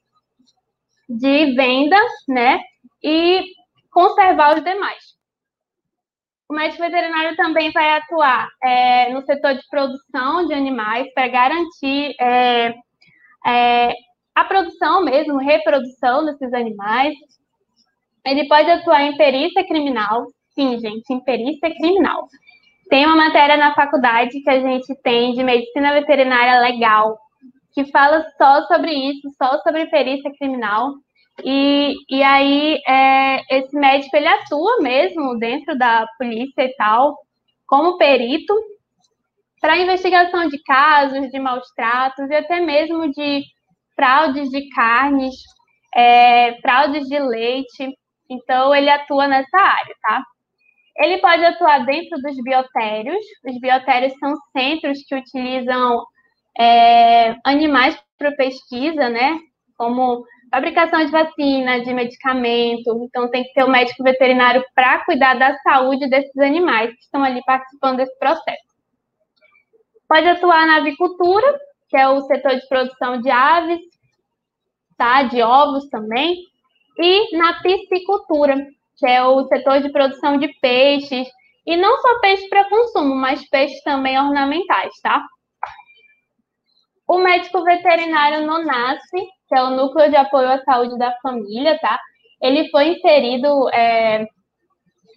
de 1.09 1.53
venda, 1.55 1.97
né? 2.27 2.61
E 3.03 3.43
conservar 3.91 4.55
os 4.57 4.63
demais. 4.63 5.14
O 6.47 6.53
médico 6.53 6.83
veterinário 6.83 7.35
também 7.35 7.71
vai 7.71 7.97
atuar 7.97 8.47
é, 8.63 9.11
no 9.11 9.21
setor 9.23 9.55
de 9.55 9.67
produção 9.69 10.45
de 10.45 10.53
animais 10.53 11.11
para 11.13 11.27
garantir 11.27 12.13
é, 12.19 12.73
é, 13.47 13.93
a 14.35 14.43
produção 14.43 15.03
mesmo, 15.03 15.37
reprodução 15.37 16.25
desses 16.25 16.53
animais. 16.53 17.15
Ele 18.23 18.47
pode 18.47 18.69
atuar 18.69 19.01
em 19.03 19.17
perícia 19.17 19.65
criminal, 19.65 20.25
sim, 20.53 20.77
gente, 20.79 21.11
em 21.11 21.23
perícia 21.23 21.73
criminal. 21.75 22.27
Tem 22.89 23.05
uma 23.05 23.15
matéria 23.15 23.57
na 23.57 23.73
faculdade 23.73 24.39
que 24.41 24.49
a 24.49 24.59
gente 24.59 24.93
tem 25.01 25.33
de 25.33 25.43
medicina 25.43 25.93
veterinária 25.93 26.59
legal, 26.59 27.17
que 27.73 27.85
fala 27.91 28.23
só 28.37 28.61
sobre 28.67 28.91
isso, 28.93 29.29
só 29.41 29.59
sobre 29.61 29.87
perícia 29.87 30.31
criminal. 30.37 30.93
E, 31.43 31.93
e 32.09 32.23
aí, 32.23 32.79
é, 32.87 33.57
esse 33.57 33.75
médico, 33.77 34.15
ele 34.15 34.27
atua 34.27 34.81
mesmo 34.81 35.37
dentro 35.37 35.77
da 35.77 36.07
polícia 36.17 36.63
e 36.63 36.73
tal, 36.75 37.15
como 37.67 37.97
perito, 37.97 38.53
para 39.59 39.77
investigação 39.77 40.47
de 40.47 40.61
casos 40.63 41.29
de 41.29 41.39
maus 41.39 41.67
tratos 41.75 42.29
e 42.29 42.35
até 42.35 42.59
mesmo 42.61 43.11
de 43.11 43.43
fraudes 43.95 44.49
de 44.49 44.69
carnes, 44.69 45.33
é, 45.95 46.59
fraudes 46.61 47.07
de 47.07 47.19
leite. 47.19 47.97
Então, 48.29 48.73
ele 48.73 48.89
atua 48.89 49.27
nessa 49.27 49.57
área, 49.57 49.95
tá? 50.01 50.23
Ele 50.97 51.17
pode 51.17 51.43
atuar 51.43 51.85
dentro 51.85 52.17
dos 52.21 52.35
biotérios. 52.43 53.25
Os 53.45 53.59
biotérios 53.59 54.13
são 54.19 54.33
centros 54.55 54.99
que 55.07 55.15
utilizam 55.15 56.05
é, 56.59 57.35
animais 57.43 57.97
para 58.17 58.35
pesquisa, 58.35 59.09
né? 59.09 59.37
Como 59.77 60.23
fabricação 60.55 61.05
de 61.05 61.11
vacina, 61.11 61.81
de 61.81 61.93
medicamento. 61.93 63.03
Então, 63.03 63.29
tem 63.29 63.43
que 63.43 63.53
ter 63.53 63.63
o 63.63 63.67
um 63.67 63.71
médico 63.71 64.01
veterinário 64.01 64.63
para 64.73 65.03
cuidar 65.03 65.33
da 65.33 65.53
saúde 65.57 66.09
desses 66.09 66.37
animais 66.37 66.91
que 66.91 67.01
estão 67.01 67.21
ali 67.21 67.41
participando 67.43 67.97
desse 67.97 68.17
processo. 68.17 68.63
Pode 70.07 70.27
atuar 70.29 70.65
na 70.65 70.77
avicultura, 70.77 71.59
que 71.89 71.97
é 71.97 72.07
o 72.07 72.21
setor 72.21 72.55
de 72.55 72.65
produção 72.69 73.19
de 73.19 73.29
aves, 73.29 73.81
tá? 74.97 75.23
De 75.23 75.41
ovos 75.41 75.89
também. 75.89 76.37
E 76.97 77.37
na 77.37 77.61
piscicultura, 77.61 78.55
que 78.97 79.05
é 79.05 79.21
o 79.25 79.45
setor 79.47 79.81
de 79.81 79.91
produção 79.91 80.37
de 80.37 80.47
peixes, 80.61 81.27
e 81.65 81.75
não 81.75 81.99
só 81.99 82.19
peixes 82.21 82.47
para 82.47 82.69
consumo, 82.69 83.13
mas 83.13 83.45
peixes 83.49 83.83
também 83.83 84.17
ornamentais, 84.17 84.93
tá? 85.01 85.21
O 87.05 87.17
médico 87.17 87.61
veterinário 87.61 88.47
no 88.47 88.63
NASF, 88.63 89.34
é 89.57 89.63
o 89.63 89.71
Núcleo 89.71 90.09
de 90.09 90.15
Apoio 90.15 90.49
à 90.49 90.63
Saúde 90.63 90.97
da 90.97 91.15
Família, 91.21 91.77
tá? 91.79 91.99
Ele 92.41 92.69
foi 92.69 92.89
inserido 92.89 93.69
é, 93.69 94.25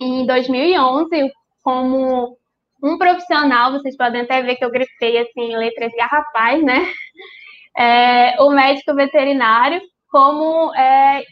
em 0.00 0.26
2011 0.26 1.32
como 1.62 2.36
um 2.82 2.96
profissional, 2.96 3.72
vocês 3.72 3.96
podem 3.96 4.22
até 4.22 4.40
ver 4.42 4.56
que 4.56 4.64
eu 4.64 4.70
grifei 4.70 5.18
assim 5.18 5.52
em 5.52 5.56
letras 5.56 5.92
garrafais, 5.96 6.62
né? 6.62 6.90
É, 7.76 8.42
o 8.42 8.50
médico 8.50 8.94
veterinário 8.94 9.80
como 10.10 10.74
é, 10.74 11.22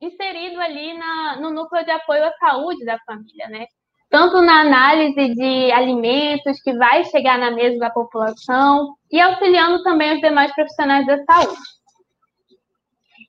inserido 0.00 0.58
ali 0.60 0.94
na, 0.94 1.36
no 1.40 1.50
núcleo 1.50 1.84
de 1.84 1.90
apoio 1.90 2.24
à 2.24 2.32
saúde 2.38 2.84
da 2.84 2.98
família, 3.00 3.48
né? 3.48 3.66
Tanto 4.08 4.40
na 4.40 4.62
análise 4.62 5.34
de 5.34 5.70
alimentos 5.72 6.60
que 6.62 6.72
vai 6.72 7.04
chegar 7.04 7.38
na 7.38 7.50
mesa 7.50 7.78
da 7.78 7.90
população 7.90 8.94
e 9.10 9.20
auxiliando 9.20 9.82
também 9.82 10.14
os 10.14 10.20
demais 10.20 10.52
profissionais 10.54 11.06
da 11.06 11.22
saúde. 11.24 11.60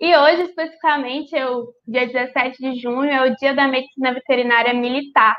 E 0.02 0.18
hoje, 0.18 0.42
especificamente, 0.42 1.36
o 1.44 1.72
dia 1.88 2.08
17 2.08 2.58
de 2.58 2.82
junho 2.82 3.12
é 3.12 3.22
o 3.22 3.36
Dia 3.36 3.54
da 3.54 3.68
Medicina 3.68 4.12
Veterinária 4.12 4.74
Militar. 4.74 5.38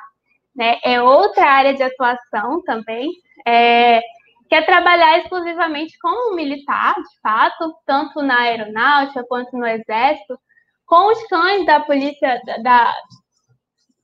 Né? 0.54 0.78
É 0.84 1.02
outra 1.02 1.44
área 1.44 1.74
de 1.74 1.82
atuação 1.82 2.62
também, 2.62 3.10
é, 3.44 4.00
que 4.48 4.54
é 4.54 4.62
trabalhar 4.62 5.18
exclusivamente 5.18 5.98
como 6.00 6.36
militar, 6.36 6.94
de 6.94 7.20
fato, 7.20 7.74
tanto 7.84 8.22
na 8.22 8.38
aeronáutica 8.42 9.24
quanto 9.28 9.56
no 9.56 9.66
exército, 9.66 10.38
com 10.86 11.10
os 11.10 11.26
cães 11.26 11.66
da 11.66 11.80
polícia, 11.80 12.40
da, 12.62 12.94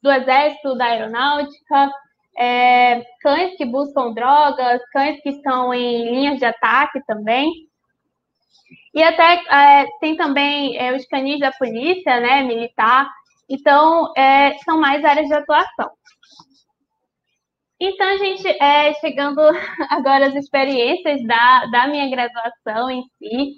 do 0.03 0.11
exército, 0.11 0.75
da 0.75 0.87
aeronáutica, 0.87 1.93
é, 2.37 3.05
cães 3.21 3.57
que 3.57 3.65
buscam 3.65 4.13
drogas, 4.13 4.83
cães 4.93 5.21
que 5.23 5.29
estão 5.29 5.73
em 5.73 6.11
linhas 6.11 6.39
de 6.39 6.47
ataque 6.47 7.01
também. 7.07 7.68
E 8.99 9.03
até 9.05 9.35
é, 9.49 9.87
tem 10.01 10.17
também 10.17 10.77
é, 10.77 10.93
os 10.93 11.07
canis 11.07 11.39
da 11.39 11.53
polícia, 11.53 12.19
né, 12.19 12.43
militar. 12.43 13.09
Então, 13.49 14.13
é, 14.17 14.59
são 14.65 14.81
mais 14.81 15.05
áreas 15.05 15.29
de 15.29 15.35
atuação. 15.35 15.89
Então, 17.79 18.19
gente, 18.19 18.49
é, 18.61 18.93
chegando 18.95 19.41
agora 19.89 20.27
às 20.27 20.35
experiências 20.35 21.25
da, 21.25 21.67
da 21.67 21.87
minha 21.87 22.11
graduação 22.11 22.91
em 22.91 23.05
si, 23.19 23.53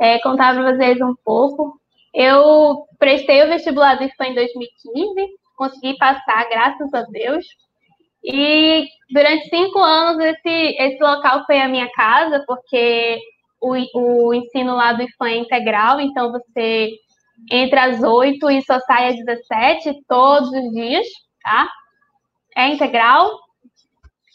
é, 0.00 0.20
contar 0.20 0.54
para 0.54 0.72
vocês 0.72 1.00
um 1.00 1.16
pouco. 1.24 1.76
Eu 2.14 2.86
prestei 2.96 3.42
o 3.42 3.48
vestibular 3.48 3.96
do 3.96 4.04
IFAM 4.04 4.28
em 4.28 4.34
2015, 4.36 5.28
consegui 5.56 5.98
passar, 5.98 6.48
graças 6.48 6.94
a 6.94 7.02
Deus. 7.02 7.44
E 8.22 8.86
durante 9.10 9.48
cinco 9.48 9.80
anos 9.80 10.24
esse, 10.24 10.76
esse 10.78 11.02
local 11.02 11.44
foi 11.46 11.60
a 11.60 11.66
minha 11.66 11.90
casa, 11.90 12.44
porque 12.46 13.18
o, 13.64 14.28
o 14.28 14.34
ensino 14.34 14.74
lá 14.74 14.92
do 14.92 15.02
IFAM 15.02 15.28
é 15.28 15.36
integral, 15.38 16.00
então 16.00 16.30
você 16.30 16.90
entra 17.50 17.84
às 17.84 18.02
oito 18.02 18.50
e 18.50 18.62
só 18.62 18.78
sai 18.80 19.08
às 19.08 19.16
17 19.16 20.04
todos 20.06 20.50
os 20.50 20.70
dias, 20.72 21.06
tá? 21.42 21.68
É 22.56 22.68
integral. 22.68 23.38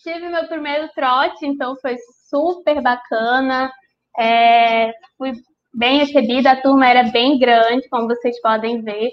Tive 0.03 0.29
meu 0.29 0.48
primeiro 0.48 0.89
trote, 0.95 1.45
então 1.45 1.75
foi 1.77 1.95
super 2.29 2.81
bacana. 2.81 3.71
É, 4.17 4.91
fui 5.17 5.33
bem 5.74 6.00
recebida, 6.00 6.51
a 6.51 6.62
turma 6.62 6.88
era 6.88 7.03
bem 7.03 7.38
grande, 7.38 7.88
como 7.89 8.07
vocês 8.07 8.41
podem 8.41 8.81
ver, 8.81 9.12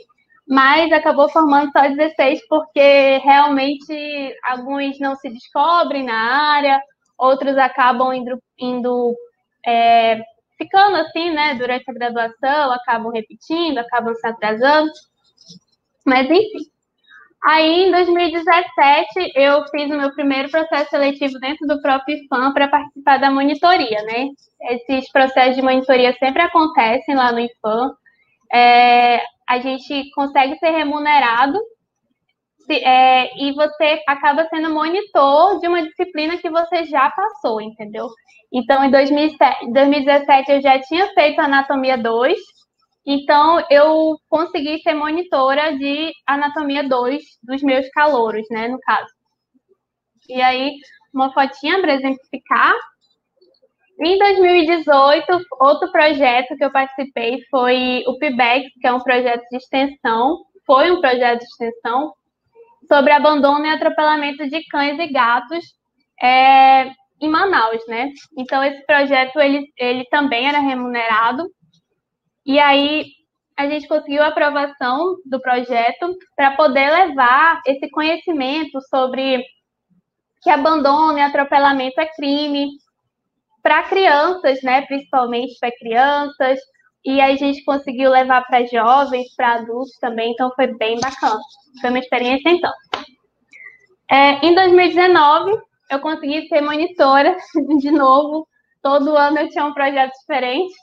mas 0.48 0.90
acabou 0.90 1.28
formando 1.28 1.70
só 1.70 1.82
16 1.88 2.40
porque 2.48 3.18
realmente 3.18 4.34
alguns 4.42 4.98
não 4.98 5.14
se 5.16 5.28
descobrem 5.28 6.04
na 6.04 6.54
área, 6.54 6.80
outros 7.18 7.56
acabam 7.58 8.12
indo, 8.12 8.40
indo 8.58 9.14
é, 9.66 10.20
ficando 10.56 10.96
assim, 10.96 11.30
né, 11.30 11.54
durante 11.54 11.90
a 11.90 11.94
graduação, 11.94 12.72
acabam 12.72 13.12
repetindo, 13.12 13.78
acabam 13.78 14.14
se 14.14 14.26
atrasando, 14.26 14.90
mas 16.04 16.30
enfim. 16.30 16.76
Aí, 17.44 17.84
em 17.84 17.92
2017, 17.92 19.32
eu 19.36 19.64
fiz 19.68 19.88
o 19.90 19.96
meu 19.96 20.12
primeiro 20.14 20.50
processo 20.50 20.90
seletivo 20.90 21.38
dentro 21.38 21.66
do 21.66 21.80
próprio 21.80 22.16
IFAM 22.16 22.52
para 22.52 22.66
participar 22.66 23.18
da 23.18 23.30
monitoria, 23.30 24.02
né? 24.02 24.28
Esses 24.62 25.10
processos 25.12 25.54
de 25.54 25.62
monitoria 25.62 26.12
sempre 26.18 26.42
acontecem 26.42 27.14
lá 27.14 27.30
no 27.30 27.38
IFAM. 27.38 27.92
É, 28.52 29.20
a 29.48 29.60
gente 29.60 30.10
consegue 30.10 30.58
ser 30.58 30.70
remunerado 30.70 31.60
é, 32.70 33.30
e 33.36 33.52
você 33.52 34.00
acaba 34.06 34.46
sendo 34.48 34.70
monitor 34.70 35.60
de 35.60 35.68
uma 35.68 35.82
disciplina 35.82 36.36
que 36.36 36.50
você 36.50 36.84
já 36.84 37.10
passou, 37.10 37.60
entendeu? 37.60 38.08
Então, 38.52 38.84
em 38.84 38.90
2007, 38.90 39.72
2017, 39.72 40.52
eu 40.52 40.60
já 40.62 40.80
tinha 40.80 41.06
feito 41.14 41.40
Anatomia 41.40 41.98
2, 41.98 42.38
então, 43.06 43.64
eu 43.70 44.16
consegui 44.28 44.80
ser 44.82 44.92
monitora 44.92 45.78
de 45.78 46.10
anatomia 46.26 46.82
2 46.88 47.22
dos 47.40 47.62
meus 47.62 47.88
calouros, 47.90 48.44
né, 48.50 48.66
no 48.66 48.80
caso. 48.80 49.06
E 50.28 50.42
aí, 50.42 50.72
uma 51.14 51.32
fotinha 51.32 51.80
para 51.80 51.94
exemplificar. 51.94 52.74
Em 54.00 54.18
2018, 54.18 55.24
outro 55.60 55.90
projeto 55.92 56.56
que 56.56 56.64
eu 56.64 56.72
participei 56.72 57.38
foi 57.48 58.02
o 58.08 58.18
PIBEX, 58.18 58.66
que 58.80 58.86
é 58.88 58.92
um 58.92 59.00
projeto 59.00 59.42
de 59.50 59.56
extensão, 59.56 60.44
foi 60.66 60.90
um 60.90 61.00
projeto 61.00 61.38
de 61.38 61.44
extensão 61.44 62.12
sobre 62.86 63.12
abandono 63.12 63.66
e 63.66 63.70
atropelamento 63.70 64.48
de 64.48 64.64
cães 64.68 64.98
e 64.98 65.12
gatos 65.12 65.64
é, 66.22 66.90
em 67.20 67.28
Manaus, 67.28 67.80
né? 67.88 68.10
Então 68.36 68.62
esse 68.62 68.84
projeto 68.86 69.38
ele, 69.40 69.66
ele 69.76 70.04
também 70.06 70.48
era 70.48 70.60
remunerado 70.60 71.44
e 72.44 72.58
aí 72.58 73.06
a 73.56 73.66
gente 73.68 73.88
conseguiu 73.88 74.22
a 74.22 74.28
aprovação 74.28 75.16
do 75.24 75.40
projeto 75.40 76.14
para 76.36 76.52
poder 76.52 76.90
levar 76.90 77.62
esse 77.66 77.88
conhecimento 77.90 78.78
sobre 78.90 79.42
que 80.42 80.50
abandono 80.50 81.18
e 81.18 81.22
atropelamento 81.22 82.00
é 82.00 82.06
crime 82.14 82.68
para 83.62 83.82
crianças, 83.84 84.62
né? 84.62 84.82
Principalmente 84.82 85.58
para 85.58 85.76
crianças. 85.76 86.60
E 87.06 87.20
a 87.20 87.36
gente 87.36 87.64
conseguiu 87.64 88.10
levar 88.10 88.44
para 88.46 88.66
jovens, 88.66 89.32
para 89.36 89.54
adultos 89.54 89.96
também, 90.00 90.32
então 90.32 90.50
foi 90.56 90.66
bem 90.76 90.98
bacana. 91.00 91.38
Foi 91.80 91.90
uma 91.90 92.00
experiência 92.00 92.50
então. 92.50 92.72
É, 94.10 94.44
em 94.44 94.54
2019, 94.54 95.56
eu 95.90 96.00
consegui 96.00 96.48
ser 96.48 96.60
monitora 96.60 97.36
de 97.78 97.90
novo. 97.92 98.48
Todo 98.82 99.16
ano 99.16 99.38
eu 99.38 99.48
tinha 99.48 99.64
um 99.64 99.72
projeto 99.72 100.12
diferente. 100.18 100.74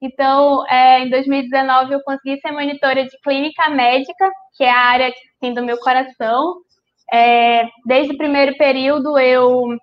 Então, 0.00 0.66
é, 0.68 1.00
em 1.00 1.10
2019, 1.10 1.92
eu 1.92 2.02
consegui 2.02 2.40
ser 2.40 2.52
monitora 2.52 3.04
de 3.04 3.18
clínica 3.20 3.68
médica, 3.68 4.30
que 4.56 4.64
é 4.64 4.70
a 4.70 4.78
área 4.78 5.08
assim, 5.08 5.52
do 5.52 5.62
meu 5.62 5.78
coração. 5.78 6.62
É, 7.12 7.64
desde 7.84 8.14
o 8.14 8.18
primeiro 8.18 8.56
período, 8.56 9.18
eu 9.18 9.76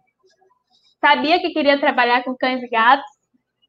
sabia 1.00 1.40
que 1.40 1.52
queria 1.52 1.80
trabalhar 1.80 2.24
com 2.24 2.36
cães 2.36 2.64
e 2.64 2.70
gatos. 2.70 3.15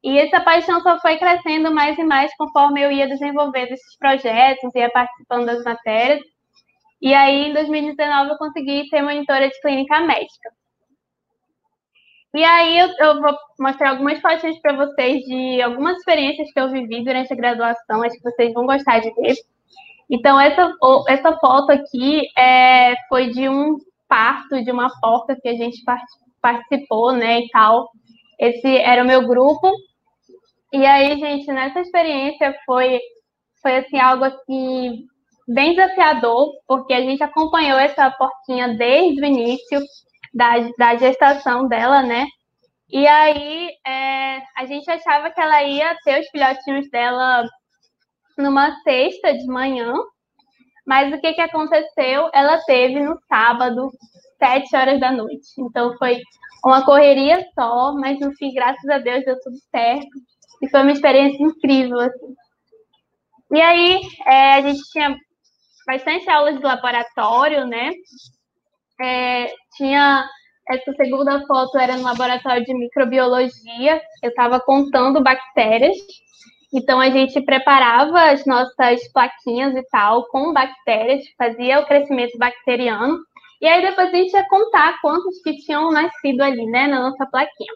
E 0.03 0.19
essa 0.19 0.41
paixão 0.41 0.81
só 0.81 1.00
foi 1.00 1.17
crescendo 1.17 1.73
mais 1.73 1.99
e 1.99 2.05
mais 2.05 2.35
conforme 2.37 2.83
eu 2.83 2.93
ia 2.93 3.09
desenvolvendo 3.09 3.73
esses 3.73 3.97
projetos, 3.99 4.75
ia 4.75 4.91
participando 4.91 5.47
das 5.47 5.65
matérias. 5.65 6.21
E 7.00 7.12
aí, 7.12 7.49
em 7.49 7.53
2019, 7.53 8.31
eu 8.31 8.38
consegui 8.38 8.88
ser 8.88 9.03
monitora 9.03 9.49
de 9.49 9.61
clínica 9.61 10.00
médica. 10.00 10.50
E 12.35 12.45
aí 12.45 12.79
eu, 12.79 13.21
vou 13.21 13.35
mostrar 13.59 13.91
algumas 13.91 14.21
fotinhas 14.21 14.59
para 14.61 14.76
vocês 14.76 15.25
de 15.25 15.62
algumas 15.62 15.97
experiências 15.97 16.53
que 16.53 16.61
eu 16.61 16.71
vivi 16.71 17.03
durante 17.03 17.33
a 17.33 17.37
graduação, 17.37 18.03
acho 18.03 18.17
que 18.17 18.31
vocês 18.31 18.53
vão 18.53 18.67
gostar 18.67 18.99
de 19.00 19.11
ver. 19.15 19.35
Então, 20.11 20.38
essa, 20.38 20.73
essa 21.09 21.37
foto 21.38 21.73
aqui 21.73 22.29
é, 22.38 22.95
foi 23.09 23.31
de 23.31 23.49
um 23.49 23.79
parto 24.07 24.62
de 24.62 24.71
uma 24.71 24.88
porta 25.00 25.35
que 25.35 25.49
a 25.49 25.55
gente 25.55 25.83
participou, 26.41 27.12
né, 27.12 27.41
e 27.41 27.49
tal. 27.49 27.91
Esse 28.38 28.78
era 28.78 29.02
o 29.02 29.07
meu 29.07 29.26
grupo. 29.26 29.71
E 30.73 30.85
aí, 30.85 31.19
gente, 31.19 31.47
nessa 31.52 31.81
experiência 31.81 32.55
foi, 32.66 33.00
foi 33.62 33.76
assim, 33.78 33.99
algo 33.99 34.25
assim, 34.25 35.05
bem 35.49 35.75
desafiador, 35.75 36.52
porque 36.66 36.93
a 36.93 37.00
gente 37.00 37.23
acompanhou 37.23 37.78
essa 37.78 38.11
porquinha 38.11 38.75
desde 38.76 39.23
o 39.23 39.25
início, 39.25 39.81
da, 40.35 40.52
da 40.78 40.97
gestação 40.97 41.66
dela, 41.66 42.02
né? 42.02 42.26
E 42.90 43.07
aí 43.07 43.71
é, 43.87 44.43
a 44.57 44.66
gente 44.66 44.88
achava 44.90 45.31
que 45.31 45.40
ela 45.40 45.62
ia 45.62 45.97
ter 46.05 46.21
os 46.21 46.28
filhotinhos 46.28 46.88
dela 46.90 47.45
numa 48.37 48.71
sexta 48.83 49.33
de 49.33 49.47
manhã, 49.47 49.95
mas 50.87 51.12
o 51.12 51.21
que, 51.21 51.33
que 51.33 51.40
aconteceu? 51.40 52.31
Ela 52.35 52.59
teve 52.64 53.00
no 53.00 53.19
sábado, 53.26 53.90
sete 54.38 54.76
horas 54.76 55.00
da 55.00 55.11
noite. 55.11 55.49
Então 55.59 55.97
foi 55.97 56.21
uma 56.68 56.85
correria 56.85 57.44
só, 57.54 57.92
mas 57.94 58.18
no 58.20 58.32
fim, 58.35 58.52
graças 58.52 58.88
a 58.88 58.99
Deus, 58.99 59.25
deu 59.25 59.38
tudo 59.40 59.56
certo. 59.70 60.08
E 60.62 60.68
foi 60.68 60.82
uma 60.82 60.92
experiência 60.92 61.42
incrível, 61.42 62.00
assim. 62.00 62.35
E 63.52 63.61
aí, 63.61 64.00
é, 64.26 64.54
a 64.54 64.61
gente 64.62 64.80
tinha 64.90 65.16
bastante 65.87 66.28
aulas 66.28 66.56
de 66.56 66.64
laboratório, 66.64 67.66
né? 67.66 67.90
é, 69.00 69.52
tinha 69.76 70.26
essa 70.68 70.92
segunda 70.94 71.46
foto 71.46 71.78
era 71.78 71.96
no 71.96 72.02
laboratório 72.02 72.64
de 72.64 72.75
microbiologia. 72.75 74.00
Eu 74.23 74.30
estava 74.30 74.58
contando 74.61 75.23
bactérias. 75.23 75.96
Então 76.75 77.00
a 77.00 77.08
gente 77.08 77.40
preparava 77.42 78.30
as 78.30 78.44
nossas 78.44 79.00
plaquinhas 79.12 79.76
e 79.76 79.82
tal 79.90 80.26
com 80.28 80.52
bactérias, 80.52 81.23
fazia 81.38 81.80
o 81.80 81.86
crescimento 81.86 82.36
bacteriano. 82.36 83.19
E 83.60 83.66
aí 83.66 83.82
depois 83.82 84.08
a 84.08 84.16
gente 84.16 84.32
ia 84.32 84.49
contar 84.49 85.00
quantos 85.00 85.40
que 85.42 85.56
tinham 85.58 85.90
nascido 85.90 86.42
ali, 86.42 86.66
né, 86.66 86.86
na 86.86 87.00
nossa 87.00 87.26
plaquinha. 87.26 87.73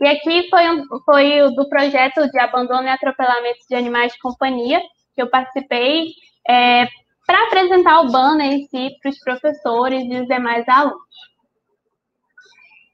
E 0.00 0.06
aqui 0.08 0.48
foi, 0.48 0.62
foi 1.04 1.54
do 1.54 1.68
projeto 1.68 2.28
de 2.28 2.38
abandono 2.38 2.84
e 2.84 2.90
atropelamento 2.90 3.60
de 3.68 3.74
animais 3.74 4.12
de 4.12 4.18
companhia, 4.18 4.80
que 5.14 5.22
eu 5.22 5.30
participei 5.30 6.08
é, 6.48 6.86
para 7.26 7.44
apresentar 7.46 8.00
o 8.00 8.10
banner 8.10 8.52
em 8.52 8.66
si 8.66 8.90
para 9.00 9.10
os 9.10 9.18
professores 9.20 10.02
e 10.04 10.20
os 10.20 10.26
demais 10.26 10.68
alunos. 10.68 11.02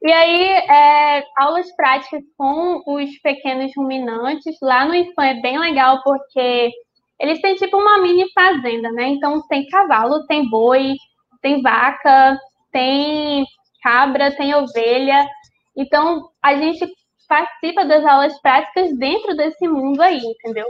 E 0.03 0.11
aí, 0.11 0.43
é, 0.43 1.25
aulas 1.37 1.71
práticas 1.77 2.23
com 2.37 2.83
os 2.87 3.19
pequenos 3.19 3.71
ruminantes, 3.77 4.57
lá 4.63 4.87
no 4.87 4.95
IFAM 4.95 5.27
é 5.27 5.41
bem 5.43 5.59
legal, 5.59 6.03
porque 6.03 6.71
eles 7.21 7.41
têm 7.43 7.55
tipo 7.57 7.77
uma 7.77 7.99
mini 7.99 8.25
fazenda, 8.33 8.91
né? 8.93 9.09
Então, 9.09 9.47
tem 9.47 9.67
cavalo, 9.67 10.27
tem 10.27 10.49
boi, 10.49 10.95
tem 11.41 11.63
vaca, 11.63 12.39
tem 12.73 13.45
cabra, 13.83 14.35
tem 14.35 14.55
ovelha. 14.55 15.27
Então, 15.77 16.29
a 16.43 16.55
gente 16.55 16.87
participa 17.29 17.85
das 17.85 18.05
aulas 18.05 18.41
práticas 18.41 18.97
dentro 18.99 19.37
desse 19.37 19.67
mundo 19.69 20.01
aí, 20.01 20.19
entendeu? 20.19 20.67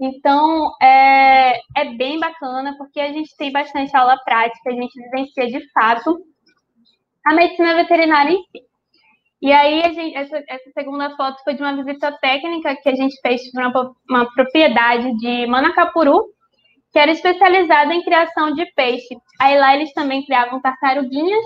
Então, 0.00 0.72
é, 0.82 1.58
é 1.76 1.84
bem 1.96 2.18
bacana, 2.18 2.74
porque 2.76 3.00
a 3.00 3.12
gente 3.12 3.36
tem 3.36 3.52
bastante 3.52 3.96
aula 3.96 4.16
prática, 4.24 4.70
a 4.70 4.72
gente 4.72 5.00
vivencia 5.00 5.46
de 5.46 5.70
fato 5.72 6.18
a 7.24 7.34
medicina 7.34 7.74
veterinária 7.74 8.32
em 8.32 8.42
si. 8.44 8.64
E 9.40 9.52
aí, 9.52 9.82
gente, 9.94 10.16
essa, 10.16 10.42
essa, 10.48 10.70
segunda 10.72 11.14
foto 11.16 11.42
foi 11.44 11.54
de 11.54 11.62
uma 11.62 11.76
visita 11.76 12.12
técnica 12.18 12.76
que 12.76 12.88
a 12.88 12.94
gente 12.94 13.20
fez 13.20 13.50
para 13.50 13.68
uma, 13.68 13.94
uma 14.08 14.32
propriedade 14.32 15.16
de 15.18 15.46
Manacapuru, 15.46 16.33
que 16.94 16.98
era 17.00 17.10
especializada 17.10 17.92
em 17.92 18.04
criação 18.04 18.54
de 18.54 18.64
peixe. 18.74 19.18
Aí 19.40 19.58
lá 19.58 19.74
eles 19.74 19.92
também 19.92 20.24
criavam 20.24 20.60
tartaruguinhas. 20.60 21.44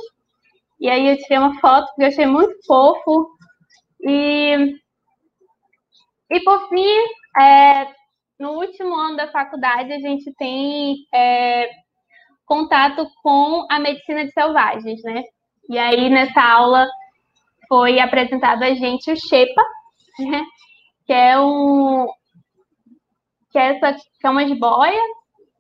E 0.78 0.90
aí 0.90 1.08
eu 1.08 1.16
tirei 1.16 1.38
uma 1.38 1.58
foto 1.58 1.90
que 1.94 2.02
eu 2.02 2.08
achei 2.08 2.26
muito 2.26 2.54
fofo. 2.66 3.30
E, 4.02 4.76
e 6.30 6.40
por 6.40 6.68
fim, 6.68 6.86
é, 7.40 7.88
no 8.38 8.58
último 8.58 8.94
ano 8.94 9.16
da 9.16 9.32
faculdade, 9.32 9.90
a 9.90 9.98
gente 9.98 10.30
tem 10.34 10.98
é, 11.14 11.70
contato 12.44 13.08
com 13.22 13.66
a 13.70 13.78
medicina 13.78 14.26
de 14.26 14.32
selvagens, 14.32 15.02
né? 15.02 15.24
E 15.70 15.78
aí, 15.78 16.10
nessa 16.10 16.42
aula, 16.42 16.86
foi 17.66 17.98
apresentado 18.00 18.64
a 18.64 18.74
gente 18.74 19.10
o 19.10 19.16
Shepa, 19.16 19.62
né? 20.18 20.42
que 21.06 21.12
é 21.14 21.40
um. 21.40 22.06
que 23.50 23.58
é 23.58 23.76
essa 23.76 23.96
cama 24.20 24.44
de 24.44 24.54
boia, 24.54 25.02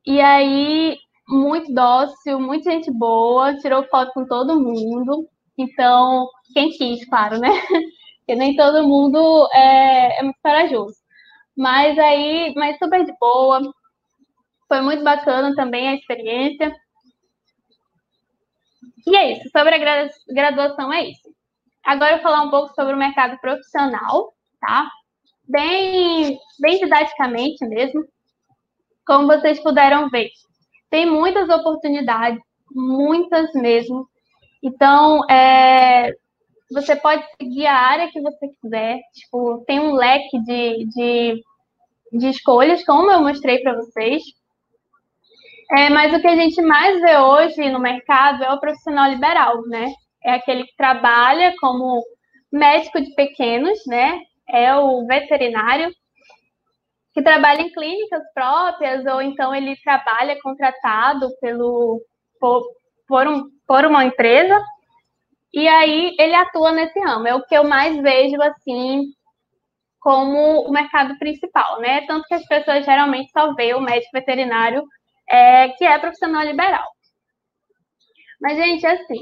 e 0.08 0.22
aí, 0.22 0.96
muito 1.28 1.70
dócil, 1.74 2.40
muita 2.40 2.70
gente 2.70 2.90
boa, 2.90 3.54
tirou 3.58 3.84
foto 3.90 4.10
com 4.14 4.26
todo 4.26 4.58
mundo. 4.58 5.28
Então, 5.58 6.26
quem 6.54 6.70
quis, 6.70 7.06
claro, 7.10 7.38
né? 7.38 7.48
Porque 8.20 8.34
nem 8.34 8.56
todo 8.56 8.88
mundo 8.88 9.46
é, 9.52 10.18
é 10.18 10.22
muito 10.22 10.38
corajoso. 10.42 10.96
Mas 11.54 11.98
aí, 11.98 12.54
mas 12.56 12.78
super 12.78 13.04
de 13.04 13.12
boa. 13.20 13.60
Foi 14.66 14.80
muito 14.80 15.04
bacana 15.04 15.54
também 15.54 15.90
a 15.90 15.94
experiência. 15.94 16.74
E 19.06 19.14
é 19.14 19.32
isso, 19.32 19.50
sobre 19.50 19.74
a 19.74 20.08
graduação 20.32 20.90
é 20.90 21.10
isso. 21.10 21.28
Agora 21.84 22.12
eu 22.12 22.16
vou 22.16 22.22
falar 22.22 22.44
um 22.44 22.50
pouco 22.50 22.74
sobre 22.74 22.94
o 22.94 22.98
mercado 22.98 23.38
profissional, 23.40 24.32
tá? 24.58 24.88
Bem, 25.46 26.38
bem 26.60 26.78
didaticamente 26.78 27.62
mesmo. 27.66 28.02
Como 29.08 29.26
vocês 29.26 29.58
puderam 29.60 30.08
ver, 30.08 30.28
tem 30.88 31.04
muitas 31.04 31.48
oportunidades, 31.48 32.40
muitas 32.70 33.52
mesmo. 33.54 34.06
Então, 34.62 35.28
é, 35.28 36.12
você 36.70 36.94
pode 36.94 37.24
seguir 37.40 37.66
a 37.66 37.74
área 37.74 38.10
que 38.12 38.20
você 38.20 38.48
quiser. 38.62 39.00
Tipo, 39.14 39.64
tem 39.66 39.80
um 39.80 39.94
leque 39.94 40.38
de, 40.44 40.86
de 40.94 41.42
de 42.12 42.28
escolhas, 42.28 42.84
como 42.84 43.10
eu 43.10 43.20
mostrei 43.20 43.58
para 43.60 43.74
vocês. 43.74 44.22
É, 45.76 45.90
mas 45.90 46.14
o 46.14 46.20
que 46.20 46.26
a 46.26 46.36
gente 46.36 46.60
mais 46.62 47.00
vê 47.00 47.18
hoje 47.18 47.70
no 47.70 47.78
mercado 47.78 48.42
é 48.42 48.52
o 48.52 48.60
profissional 48.60 49.10
liberal, 49.10 49.60
né? 49.66 49.92
É 50.24 50.32
aquele 50.32 50.64
que 50.64 50.74
trabalha 50.76 51.54
como 51.60 52.02
médico 52.50 53.00
de 53.00 53.14
pequenos, 53.14 53.78
né? 53.86 54.20
É 54.48 54.74
o 54.74 55.06
veterinário 55.06 55.92
que 57.14 57.22
trabalha 57.22 57.62
em 57.62 57.72
clínicas 57.72 58.22
próprias 58.34 59.04
ou 59.06 59.20
então 59.22 59.54
ele 59.54 59.76
trabalha 59.82 60.38
contratado 60.42 61.28
pelo 61.40 62.00
por, 62.40 62.62
por, 63.08 63.26
um, 63.26 63.44
por 63.66 63.84
uma 63.86 64.04
empresa 64.04 64.62
e 65.52 65.66
aí 65.68 66.14
ele 66.18 66.34
atua 66.34 66.72
nesse 66.72 66.98
ramo. 67.00 67.26
É 67.28 67.34
o 67.34 67.44
que 67.44 67.54
eu 67.56 67.64
mais 67.64 67.96
vejo 68.02 68.40
assim 68.42 69.04
como 70.00 70.62
o 70.68 70.72
mercado 70.72 71.18
principal, 71.18 71.80
né? 71.80 72.06
Tanto 72.06 72.26
que 72.28 72.34
as 72.34 72.46
pessoas 72.46 72.84
geralmente 72.84 73.30
só 73.32 73.54
veem 73.54 73.74
o 73.74 73.80
médico 73.80 74.10
veterinário 74.12 74.84
é, 75.28 75.68
que 75.70 75.84
é 75.84 75.98
profissional 75.98 76.42
liberal. 76.44 76.86
Mas, 78.40 78.56
gente, 78.56 78.86
assim, 78.86 79.20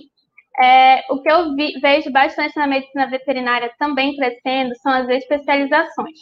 É, 0.62 1.04
o 1.12 1.22
que 1.22 1.30
eu 1.30 1.54
vi, 1.56 1.78
vejo 1.80 2.10
bastante 2.12 2.56
na 2.56 2.66
medicina 2.66 3.06
veterinária 3.08 3.70
também 3.78 4.16
crescendo 4.16 4.74
são 4.76 4.92
as 4.92 5.08
especializações. 5.08 6.18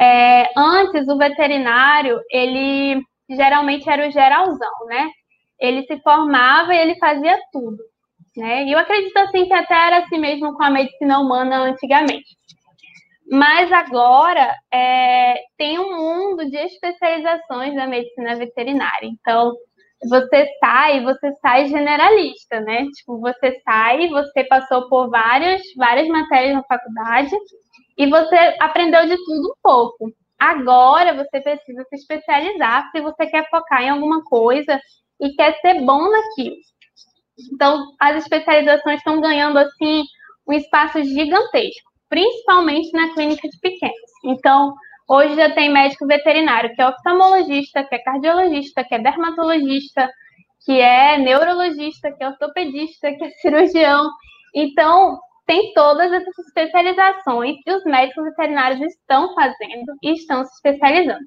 É, 0.00 0.48
antes, 0.56 1.08
o 1.08 1.18
veterinário, 1.18 2.20
ele 2.30 3.02
geralmente 3.28 3.88
era 3.88 4.08
o 4.08 4.10
geralzão, 4.10 4.86
né? 4.86 5.10
Ele 5.60 5.82
se 5.86 6.00
formava 6.02 6.72
e 6.72 6.78
ele 6.78 6.96
fazia 6.98 7.36
tudo, 7.52 7.78
né? 8.36 8.64
E 8.64 8.72
eu 8.72 8.78
acredito 8.78 9.16
assim 9.18 9.46
que 9.46 9.52
até 9.52 9.74
era 9.74 9.98
assim 9.98 10.18
mesmo 10.18 10.54
com 10.54 10.62
a 10.62 10.70
medicina 10.70 11.18
humana 11.18 11.58
antigamente. 11.62 12.36
Mas 13.30 13.70
agora 13.72 14.54
é, 14.72 15.34
tem 15.58 15.78
um 15.78 15.96
mundo 15.96 16.48
de 16.48 16.56
especializações 16.56 17.74
da 17.74 17.86
medicina 17.86 18.36
veterinária. 18.36 19.06
Então, 19.06 19.52
você 20.08 20.46
sai, 20.60 21.02
você 21.02 21.32
sai 21.42 21.66
generalista, 21.66 22.60
né? 22.60 22.86
Tipo, 22.86 23.20
você 23.20 23.60
sai, 23.64 24.08
você 24.08 24.44
passou 24.44 24.88
por 24.88 25.10
várias, 25.10 25.60
várias 25.76 26.08
matérias 26.08 26.54
na 26.54 26.62
faculdade 26.62 27.36
e 27.98 28.06
você 28.06 28.56
aprendeu 28.60 29.06
de 29.06 29.16
tudo 29.24 29.50
um 29.50 29.54
pouco. 29.62 30.12
Agora 30.38 31.14
você 31.14 31.40
precisa 31.40 31.84
se 31.88 31.96
especializar 31.96 32.88
se 32.92 33.00
você 33.00 33.26
quer 33.26 33.50
focar 33.50 33.82
em 33.82 33.90
alguma 33.90 34.22
coisa 34.22 34.80
e 35.20 35.30
quer 35.34 35.58
ser 35.60 35.82
bom 35.84 36.08
naquilo. 36.08 36.56
Então, 37.52 37.92
as 38.00 38.22
especializações 38.22 38.98
estão 38.98 39.20
ganhando 39.20 39.58
assim 39.58 40.04
um 40.46 40.52
espaço 40.52 41.02
gigantesco, 41.02 41.90
principalmente 42.08 42.92
na 42.92 43.12
clínica 43.14 43.48
de 43.48 43.58
pequenos. 43.58 44.10
Então, 44.24 44.74
hoje 45.08 45.34
já 45.34 45.52
tem 45.52 45.68
médico 45.68 46.06
veterinário 46.06 46.72
que 46.74 46.80
é 46.80 46.88
oftalmologista, 46.88 47.82
que 47.84 47.96
é 47.96 47.98
cardiologista, 47.98 48.84
que 48.84 48.94
é 48.94 48.98
dermatologista, 49.00 50.08
que 50.64 50.80
é 50.80 51.18
neurologista, 51.18 52.12
que 52.12 52.22
é 52.22 52.28
ortopedista, 52.28 53.12
que 53.12 53.24
é 53.24 53.30
cirurgião. 53.30 54.08
Então, 54.54 55.18
tem 55.48 55.72
todas 55.72 56.12
essas 56.12 56.38
especializações 56.46 57.56
e 57.66 57.72
os 57.72 57.82
médicos 57.84 58.22
veterinários 58.22 58.82
estão 58.82 59.34
fazendo 59.34 59.96
e 60.02 60.12
estão 60.12 60.44
se 60.44 60.52
especializando. 60.52 61.24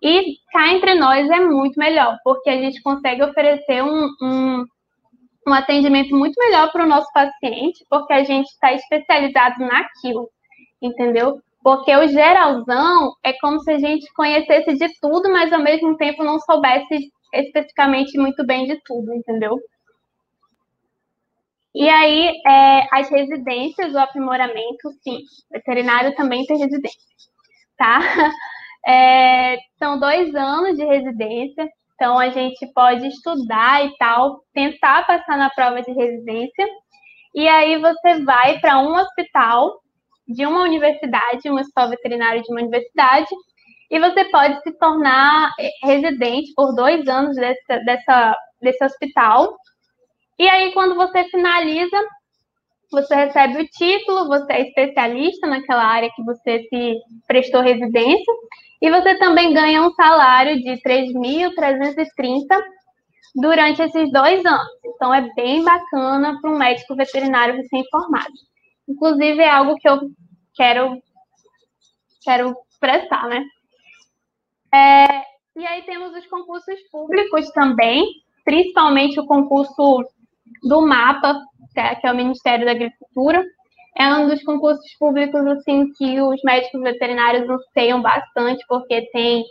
E 0.00 0.36
cá 0.52 0.68
entre 0.72 0.94
nós 0.94 1.28
é 1.28 1.40
muito 1.40 1.76
melhor, 1.76 2.16
porque 2.22 2.48
a 2.48 2.56
gente 2.56 2.80
consegue 2.80 3.24
oferecer 3.24 3.82
um, 3.82 4.08
um, 4.22 4.64
um 5.48 5.52
atendimento 5.52 6.14
muito 6.14 6.36
melhor 6.38 6.70
para 6.70 6.84
o 6.84 6.88
nosso 6.88 7.12
paciente, 7.12 7.84
porque 7.90 8.12
a 8.12 8.22
gente 8.22 8.46
está 8.46 8.72
especializado 8.72 9.58
naquilo, 9.58 10.28
entendeu? 10.80 11.40
Porque 11.60 11.92
o 11.96 12.06
geralzão 12.06 13.14
é 13.24 13.32
como 13.40 13.58
se 13.58 13.72
a 13.72 13.78
gente 13.80 14.06
conhecesse 14.14 14.74
de 14.74 14.86
tudo, 15.00 15.28
mas 15.32 15.52
ao 15.52 15.60
mesmo 15.60 15.96
tempo 15.96 16.22
não 16.22 16.38
soubesse 16.38 17.10
especificamente 17.34 18.16
muito 18.16 18.46
bem 18.46 18.66
de 18.66 18.80
tudo, 18.84 19.12
entendeu? 19.12 19.58
E 21.76 21.90
aí, 21.90 22.32
é, 22.46 22.88
as 22.90 23.10
residências, 23.10 23.92
o 23.92 23.98
aprimoramento, 23.98 24.90
sim, 25.04 25.18
veterinário 25.52 26.14
também 26.16 26.42
tem 26.46 26.56
residência, 26.58 26.98
tá? 27.76 28.00
É, 28.88 29.56
são 29.80 29.98
dois 29.98 30.32
anos 30.36 30.76
de 30.76 30.84
residência, 30.84 31.68
então 31.94 32.20
a 32.20 32.28
gente 32.28 32.64
pode 32.72 33.04
estudar 33.08 33.84
e 33.84 33.90
tal, 33.98 34.44
tentar 34.54 35.04
passar 35.04 35.36
na 35.36 35.50
prova 35.50 35.82
de 35.82 35.90
residência, 35.90 36.64
e 37.34 37.48
aí 37.48 37.80
você 37.80 38.22
vai 38.22 38.60
para 38.60 38.78
um 38.78 38.94
hospital 38.94 39.80
de 40.28 40.46
uma 40.46 40.62
universidade, 40.62 41.50
um 41.50 41.58
hospital 41.58 41.90
veterinário 41.90 42.44
de 42.44 42.52
uma 42.52 42.60
universidade, 42.60 43.26
e 43.90 43.98
você 43.98 44.24
pode 44.26 44.62
se 44.62 44.70
tornar 44.78 45.50
é, 45.58 45.68
residente 45.82 46.52
por 46.54 46.72
dois 46.76 47.08
anos 47.08 47.34
dessa, 47.34 47.78
dessa, 47.84 48.36
desse 48.62 48.84
hospital, 48.84 49.56
e 50.38 50.48
aí, 50.48 50.72
quando 50.72 50.94
você 50.94 51.24
finaliza, 51.24 51.96
você 52.90 53.14
recebe 53.14 53.62
o 53.62 53.66
título, 53.66 54.28
você 54.28 54.52
é 54.52 54.68
especialista 54.68 55.46
naquela 55.46 55.84
área 55.84 56.10
que 56.14 56.22
você 56.22 56.62
se 56.68 56.96
prestou 57.26 57.62
residência, 57.62 58.32
e 58.80 58.90
você 58.90 59.16
também 59.18 59.54
ganha 59.54 59.82
um 59.82 59.92
salário 59.94 60.56
de 60.62 60.80
3.330 60.82 62.62
durante 63.34 63.82
esses 63.82 64.10
dois 64.12 64.44
anos. 64.44 64.68
Então, 64.84 65.12
é 65.12 65.22
bem 65.34 65.64
bacana 65.64 66.38
para 66.40 66.50
um 66.50 66.58
médico 66.58 66.94
veterinário 66.94 67.56
recém-formado. 67.56 68.32
Inclusive, 68.88 69.40
é 69.40 69.50
algo 69.50 69.76
que 69.76 69.88
eu 69.88 70.00
quero, 70.54 71.02
quero 72.22 72.56
prestar, 72.78 73.26
né? 73.26 73.44
É, 74.72 75.22
e 75.56 75.66
aí 75.66 75.82
temos 75.82 76.14
os 76.14 76.26
concursos 76.26 76.80
públicos 76.90 77.50
também, 77.52 78.04
principalmente 78.44 79.18
o 79.18 79.26
concurso 79.26 80.04
do 80.62 80.86
MAPA, 80.86 81.40
é, 81.76 81.94
que 81.94 82.06
é 82.06 82.12
o 82.12 82.16
Ministério 82.16 82.64
da 82.64 82.72
Agricultura. 82.72 83.44
É 83.98 84.14
um 84.14 84.28
dos 84.28 84.42
concursos 84.42 84.92
públicos 84.98 85.46
assim 85.46 85.90
que 85.92 86.20
os 86.20 86.42
médicos 86.42 86.82
veterinários 86.82 87.48
anseiam 87.48 88.02
bastante, 88.02 88.64
porque 88.68 89.08
tem 89.10 89.44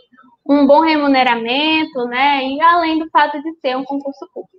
um 0.48 0.66
bom 0.66 0.80
remuneramento, 0.80 2.04
né? 2.06 2.44
E 2.44 2.60
além 2.60 2.98
do 2.98 3.10
fato 3.10 3.42
de 3.42 3.54
ser 3.60 3.76
um 3.76 3.84
concurso 3.84 4.26
público. 4.32 4.56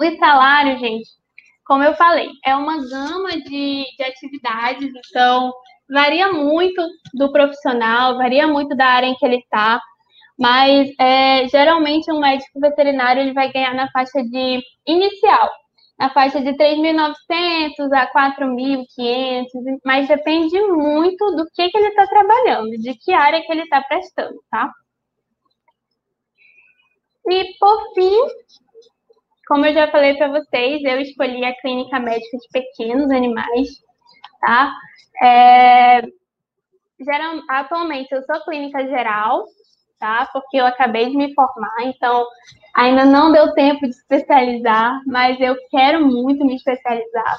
O 0.00 0.18
salário, 0.18 0.78
gente, 0.78 1.08
como 1.64 1.84
eu 1.84 1.94
falei, 1.94 2.30
é 2.44 2.56
uma 2.56 2.78
gama 2.88 3.30
de, 3.32 3.84
de 3.96 4.04
atividades, 4.04 4.92
então 4.96 5.52
varia 5.88 6.32
muito 6.32 6.82
do 7.14 7.30
profissional, 7.30 8.16
varia 8.16 8.46
muito 8.46 8.74
da 8.74 8.86
área 8.86 9.06
em 9.06 9.14
que 9.14 9.24
ele 9.24 9.36
está. 9.36 9.80
Mas 10.42 10.90
é, 10.98 11.46
geralmente 11.46 12.10
um 12.10 12.18
médico 12.18 12.58
veterinário 12.58 13.22
ele 13.22 13.32
vai 13.32 13.52
ganhar 13.52 13.74
na 13.76 13.88
faixa 13.92 14.24
de 14.24 14.60
inicial, 14.84 15.48
na 15.96 16.12
faixa 16.12 16.40
de 16.40 16.52
3.900 16.54 17.92
a 17.92 18.10
4.500, 18.10 19.46
mas 19.84 20.08
depende 20.08 20.60
muito 20.62 21.36
do 21.36 21.46
que, 21.54 21.70
que 21.70 21.78
ele 21.78 21.86
está 21.86 22.08
trabalhando, 22.08 22.70
de 22.70 22.92
que 22.96 23.12
área 23.12 23.40
que 23.40 23.52
ele 23.52 23.62
está 23.62 23.82
prestando, 23.82 24.34
tá? 24.50 24.68
E 27.28 27.56
por 27.60 27.94
fim, 27.94 28.18
como 29.46 29.64
eu 29.66 29.72
já 29.72 29.92
falei 29.92 30.16
para 30.16 30.26
vocês, 30.26 30.82
eu 30.82 31.00
escolhi 31.00 31.44
a 31.44 31.54
clínica 31.60 32.00
médica 32.00 32.36
de 32.36 32.48
pequenos 32.52 33.12
animais, 33.12 33.68
tá? 34.40 34.74
É, 35.22 36.02
geral, 36.98 37.40
atualmente 37.48 38.10
eu 38.10 38.24
sou 38.24 38.42
clínica 38.44 38.84
geral, 38.88 39.46
tá? 40.02 40.28
Porque 40.32 40.56
eu 40.56 40.66
acabei 40.66 41.08
de 41.10 41.16
me 41.16 41.32
formar, 41.32 41.84
então 41.84 42.26
ainda 42.74 43.04
não 43.04 43.30
deu 43.30 43.54
tempo 43.54 43.82
de 43.82 43.90
especializar, 43.90 45.00
mas 45.06 45.40
eu 45.40 45.56
quero 45.70 46.04
muito 46.04 46.44
me 46.44 46.56
especializar. 46.56 47.36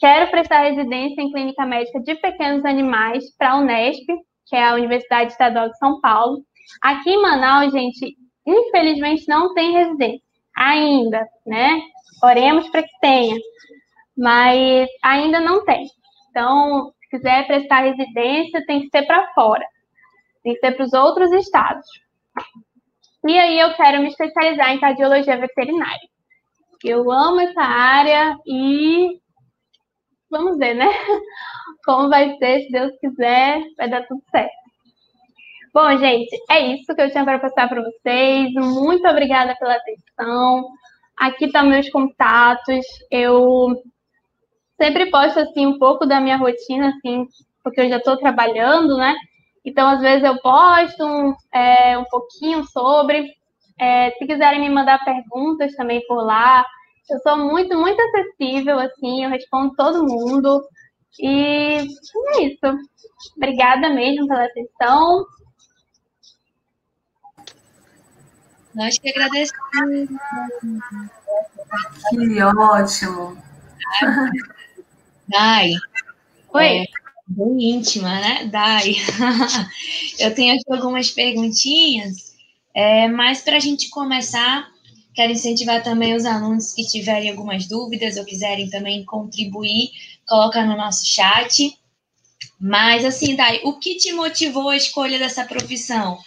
Quero 0.00 0.32
prestar 0.32 0.64
residência 0.64 1.22
em 1.22 1.30
clínica 1.30 1.64
médica 1.64 2.00
de 2.00 2.16
pequenos 2.16 2.64
animais 2.64 3.24
para 3.38 3.52
a 3.52 3.58
Unesp, 3.58 4.04
que 4.48 4.56
é 4.56 4.64
a 4.64 4.74
Universidade 4.74 5.30
Estadual 5.30 5.68
de 5.68 5.78
São 5.78 6.00
Paulo. 6.00 6.42
Aqui 6.82 7.10
em 7.10 7.22
Manaus, 7.22 7.72
gente, 7.72 8.16
infelizmente 8.44 9.24
não 9.28 9.54
tem 9.54 9.72
residência 9.72 10.20
ainda, 10.56 11.24
né? 11.46 11.80
Oremos 12.20 12.68
para 12.68 12.82
que 12.82 12.98
tenha, 13.00 13.36
mas 14.18 14.88
ainda 15.04 15.38
não 15.38 15.64
tem. 15.64 15.86
Então, 16.30 16.92
se 17.00 17.16
quiser 17.16 17.46
prestar 17.46 17.82
residência, 17.82 18.66
tem 18.66 18.80
que 18.80 18.88
ser 18.88 19.06
para 19.06 19.32
fora 19.34 19.64
tem 20.44 20.54
que 20.54 20.60
ser 20.60 20.72
para 20.72 20.84
os 20.84 20.92
outros 20.92 21.32
estados. 21.32 21.86
E 23.26 23.38
aí 23.38 23.58
eu 23.58 23.74
quero 23.74 24.02
me 24.02 24.08
especializar 24.08 24.70
em 24.70 24.78
cardiologia 24.78 25.38
veterinária. 25.38 26.08
Eu 26.84 27.10
amo 27.10 27.40
essa 27.40 27.62
área 27.62 28.36
e 28.46 29.18
vamos 30.30 30.58
ver, 30.58 30.74
né? 30.74 30.86
Como 31.86 32.10
vai 32.10 32.36
ser, 32.36 32.60
se 32.60 32.70
Deus 32.70 32.92
quiser, 33.00 33.62
vai 33.78 33.88
dar 33.88 34.06
tudo 34.06 34.22
certo. 34.30 34.52
Bom, 35.72 35.96
gente, 35.96 36.30
é 36.50 36.60
isso 36.74 36.94
que 36.94 37.00
eu 37.00 37.10
tinha 37.10 37.24
para 37.24 37.38
passar 37.38 37.68
para 37.68 37.82
vocês. 37.82 38.52
Muito 38.52 39.08
obrigada 39.08 39.56
pela 39.56 39.74
atenção. 39.74 40.68
Aqui 41.16 41.46
estão 41.46 41.62
tá 41.62 41.68
meus 41.68 41.88
contatos. 41.88 42.86
Eu 43.10 43.82
sempre 44.80 45.10
posto 45.10 45.40
assim 45.40 45.66
um 45.66 45.78
pouco 45.78 46.06
da 46.06 46.20
minha 46.20 46.36
rotina, 46.36 46.90
assim, 46.90 47.26
porque 47.62 47.80
eu 47.80 47.88
já 47.88 47.96
estou 47.96 48.16
trabalhando, 48.18 48.96
né? 48.98 49.16
Então, 49.64 49.88
às 49.88 50.00
vezes, 50.00 50.24
eu 50.24 50.38
posto 50.40 51.04
um, 51.04 51.34
é, 51.52 51.96
um 51.98 52.04
pouquinho 52.04 52.64
sobre. 52.64 53.32
É, 53.80 54.10
se 54.12 54.26
quiserem 54.26 54.60
me 54.60 54.68
mandar 54.68 55.04
perguntas 55.04 55.74
também 55.74 56.00
por 56.06 56.22
lá, 56.22 56.64
eu 57.10 57.18
sou 57.20 57.36
muito, 57.36 57.76
muito 57.76 58.00
acessível, 58.00 58.78
assim, 58.78 59.24
eu 59.24 59.30
respondo 59.30 59.74
todo 59.74 60.06
mundo. 60.06 60.62
E 61.18 61.76
é 61.78 62.42
isso. 62.42 62.78
Obrigada 63.36 63.88
mesmo 63.90 64.26
pela 64.26 64.44
atenção. 64.44 65.26
Nós 68.74 68.98
que 68.98 69.08
agradecemos. 69.08 70.08
Que 72.10 72.42
ótimo. 72.42 73.38
Dai. 75.28 75.70
Oi. 76.52 76.66
É, 76.66 76.84
bem 77.26 77.76
íntima, 77.76 78.20
né? 78.20 78.46
Dai. 78.46 78.96
Eu 80.18 80.34
tenho 80.34 80.54
aqui 80.54 80.64
algumas 80.72 81.10
perguntinhas, 81.10 82.34
é, 82.74 83.08
mas 83.08 83.40
para 83.40 83.56
a 83.56 83.60
gente 83.60 83.88
começar, 83.90 84.68
Quero 85.14 85.32
incentivar 85.32 85.80
também 85.82 86.14
os 86.14 86.26
alunos 86.26 86.72
que 86.72 86.84
tiverem 86.84 87.30
algumas 87.30 87.68
dúvidas 87.68 88.16
ou 88.16 88.24
quiserem 88.24 88.68
também 88.68 89.04
contribuir, 89.04 89.90
coloca 90.26 90.64
no 90.66 90.76
nosso 90.76 91.06
chat. 91.06 91.72
Mas 92.60 93.04
assim, 93.04 93.36
Dai, 93.36 93.60
o 93.62 93.78
que 93.78 93.94
te 93.94 94.12
motivou 94.12 94.70
a 94.70 94.76
escolha 94.76 95.18
dessa 95.18 95.44
profissão? 95.44 96.18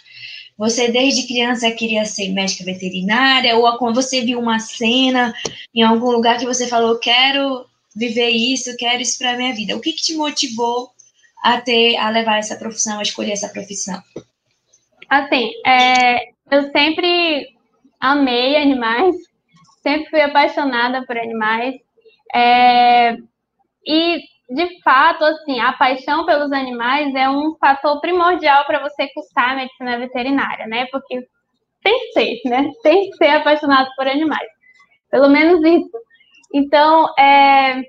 Você 0.56 0.90
desde 0.90 1.26
criança 1.26 1.70
queria 1.70 2.06
ser 2.06 2.30
médica 2.30 2.64
veterinária 2.64 3.56
ou 3.56 3.76
quando 3.76 3.96
você 3.96 4.22
viu 4.22 4.40
uma 4.40 4.58
cena 4.58 5.34
em 5.74 5.82
algum 5.82 6.10
lugar 6.10 6.38
que 6.38 6.46
você 6.46 6.66
falou 6.66 6.98
quero 6.98 7.66
viver 7.98 8.30
isso, 8.30 8.76
quero 8.76 9.02
isso 9.02 9.18
para 9.18 9.36
minha 9.36 9.52
vida? 9.52 9.76
O 9.76 9.80
que, 9.80 9.92
que 9.92 10.02
te 10.02 10.16
motivou 10.16 10.90
a 11.42 11.60
ter 11.60 11.96
a 11.96 12.08
levar 12.10 12.38
essa 12.38 12.56
profissão, 12.56 12.98
a 12.98 13.02
escolher 13.02 13.32
essa 13.32 13.48
profissão? 13.48 14.00
Assim, 15.08 15.50
é, 15.66 16.28
eu 16.50 16.70
sempre 16.70 17.48
amei 18.00 18.56
animais, 18.56 19.16
sempre 19.82 20.08
fui 20.10 20.20
apaixonada 20.20 21.04
por 21.06 21.18
animais. 21.18 21.74
É, 22.34 23.16
e, 23.86 24.20
de 24.50 24.82
fato, 24.82 25.24
assim, 25.24 25.58
a 25.60 25.72
paixão 25.72 26.24
pelos 26.24 26.52
animais 26.52 27.12
é 27.14 27.28
um 27.28 27.56
fator 27.58 28.00
primordial 28.00 28.64
para 28.66 28.80
você 28.80 29.08
cursar 29.08 29.52
a 29.52 29.56
medicina 29.56 29.98
veterinária, 29.98 30.66
né? 30.66 30.86
Porque 30.92 31.26
tem 31.82 31.98
que 32.00 32.12
ser, 32.12 32.48
né? 32.48 32.70
Tem 32.82 33.10
que 33.10 33.16
ser 33.16 33.30
apaixonado 33.30 33.88
por 33.96 34.06
animais. 34.06 34.48
Pelo 35.10 35.28
menos 35.28 35.64
isso. 35.64 36.07
Então, 36.52 37.12
é, 37.18 37.82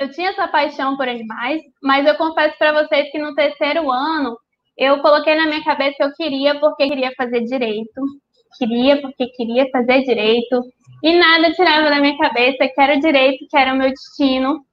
eu 0.00 0.10
tinha 0.10 0.30
essa 0.30 0.48
paixão 0.48 0.96
por 0.96 1.08
animais, 1.08 1.62
mas 1.82 2.06
eu 2.06 2.16
confesso 2.16 2.56
para 2.58 2.82
vocês 2.82 3.10
que 3.10 3.18
no 3.18 3.34
terceiro 3.34 3.90
ano 3.90 4.36
eu 4.76 5.00
coloquei 5.02 5.34
na 5.34 5.46
minha 5.46 5.62
cabeça 5.62 5.96
que 5.96 6.04
eu 6.04 6.14
queria 6.14 6.58
porque 6.58 6.88
queria 6.88 7.12
fazer 7.16 7.42
direito, 7.42 8.00
queria 8.56 9.00
porque 9.00 9.26
queria 9.28 9.68
fazer 9.70 10.02
direito, 10.04 10.62
e 11.02 11.18
nada 11.18 11.52
tirava 11.52 11.90
da 11.90 12.00
minha 12.00 12.16
cabeça 12.16 12.66
que 12.66 12.80
era 12.80 12.98
direito, 12.98 13.46
que 13.48 13.56
era 13.56 13.74
o 13.74 13.76
meu 13.76 13.90
destino. 13.90 14.64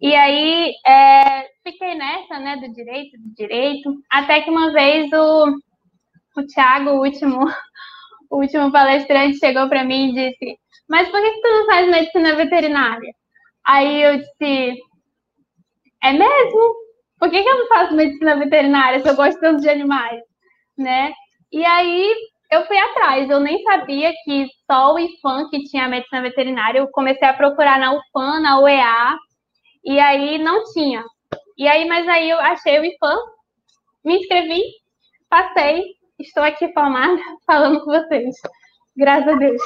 E 0.00 0.14
aí 0.14 0.74
é, 0.86 1.48
fiquei 1.64 1.94
nessa, 1.94 2.38
né, 2.38 2.56
do 2.56 2.72
direito, 2.72 3.16
do 3.18 3.34
direito, 3.34 3.94
até 4.10 4.40
que 4.42 4.50
uma 4.50 4.72
vez 4.72 5.10
o, 5.12 5.46
o 6.36 6.46
Thiago, 6.46 6.90
o 6.90 7.04
último, 7.04 7.38
o 8.32 8.38
último 8.38 8.72
palestrante, 8.72 9.38
chegou 9.38 9.68
para 9.68 9.84
mim 9.84 10.08
e 10.08 10.14
disse: 10.14 10.58
Mas 10.88 11.08
por 11.10 11.20
que, 11.20 11.30
que 11.30 11.40
tu 11.42 11.48
não 11.48 11.66
faz 11.66 11.88
medicina 11.88 12.34
veterinária? 12.34 13.12
Aí 13.64 14.02
eu 14.02 14.16
disse: 14.16 14.80
É 16.02 16.12
mesmo? 16.12 16.74
Por 17.18 17.30
que, 17.30 17.42
que 17.42 17.48
eu 17.48 17.58
não 17.58 17.68
faço 17.68 17.94
medicina 17.94 18.36
veterinária 18.36 19.00
se 19.00 19.08
eu 19.08 19.14
gosto 19.14 19.38
tanto 19.38 19.60
de 19.60 19.68
animais? 19.68 20.20
Né? 20.76 21.12
E 21.52 21.64
aí 21.64 22.12
eu 22.50 22.66
fui 22.66 22.78
atrás, 22.78 23.28
eu 23.28 23.38
nem 23.38 23.62
sabia 23.62 24.12
que 24.24 24.46
só 24.70 24.94
o 24.94 24.98
IFAM 24.98 25.48
que 25.50 25.64
tinha 25.64 25.86
medicina 25.86 26.22
veterinária, 26.22 26.78
eu 26.78 26.88
comecei 26.88 27.28
a 27.28 27.34
procurar 27.34 27.78
na 27.78 27.92
UFAM, 27.92 28.40
na 28.40 28.58
UEA, 28.60 29.16
e 29.84 30.00
aí 30.00 30.38
não 30.38 30.64
tinha. 30.72 31.04
E 31.56 31.68
aí, 31.68 31.86
mas 31.86 32.08
aí 32.08 32.30
eu 32.30 32.38
achei 32.40 32.80
o 32.80 32.84
IFAM, 32.84 33.16
me 34.04 34.18
inscrevi, 34.18 34.62
passei, 35.28 35.84
estou 36.22 36.42
aqui 36.42 36.72
formada 36.72 37.20
falando 37.46 37.80
com 37.84 37.90
vocês. 37.90 38.36
Graças 38.96 39.28
a 39.28 39.36
Deus. 39.36 39.62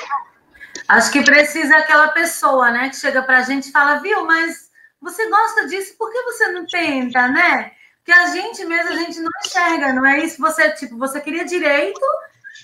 Acho 0.89 1.11
que 1.11 1.25
precisa 1.25 1.77
aquela 1.77 2.09
pessoa, 2.09 2.71
né, 2.71 2.91
que 2.91 2.97
chega 2.97 3.23
pra 3.23 3.43
gente 3.43 3.69
e 3.69 3.73
fala, 3.73 3.97
viu, 3.97 4.25
mas 4.25 4.71
você 5.01 5.29
gosta 5.29 5.67
disso, 5.67 5.97
por 5.99 6.13
que 6.13 6.23
você 6.23 6.49
não 6.49 6.67
tenta, 6.67 7.29
né? 7.29 7.73
Porque 7.97 8.13
a 8.13 8.27
gente 8.29 8.65
mesmo, 8.65 8.91
a 8.91 8.97
gente 8.97 9.19
não 9.19 9.31
enxerga, 9.45 9.93
não 9.93 10.07
é 10.07 10.21
isso? 10.21 10.41
Você, 10.41 10.71
tipo, 10.73 10.97
você 10.97 11.21
queria 11.21 11.45
direito, 11.45 12.01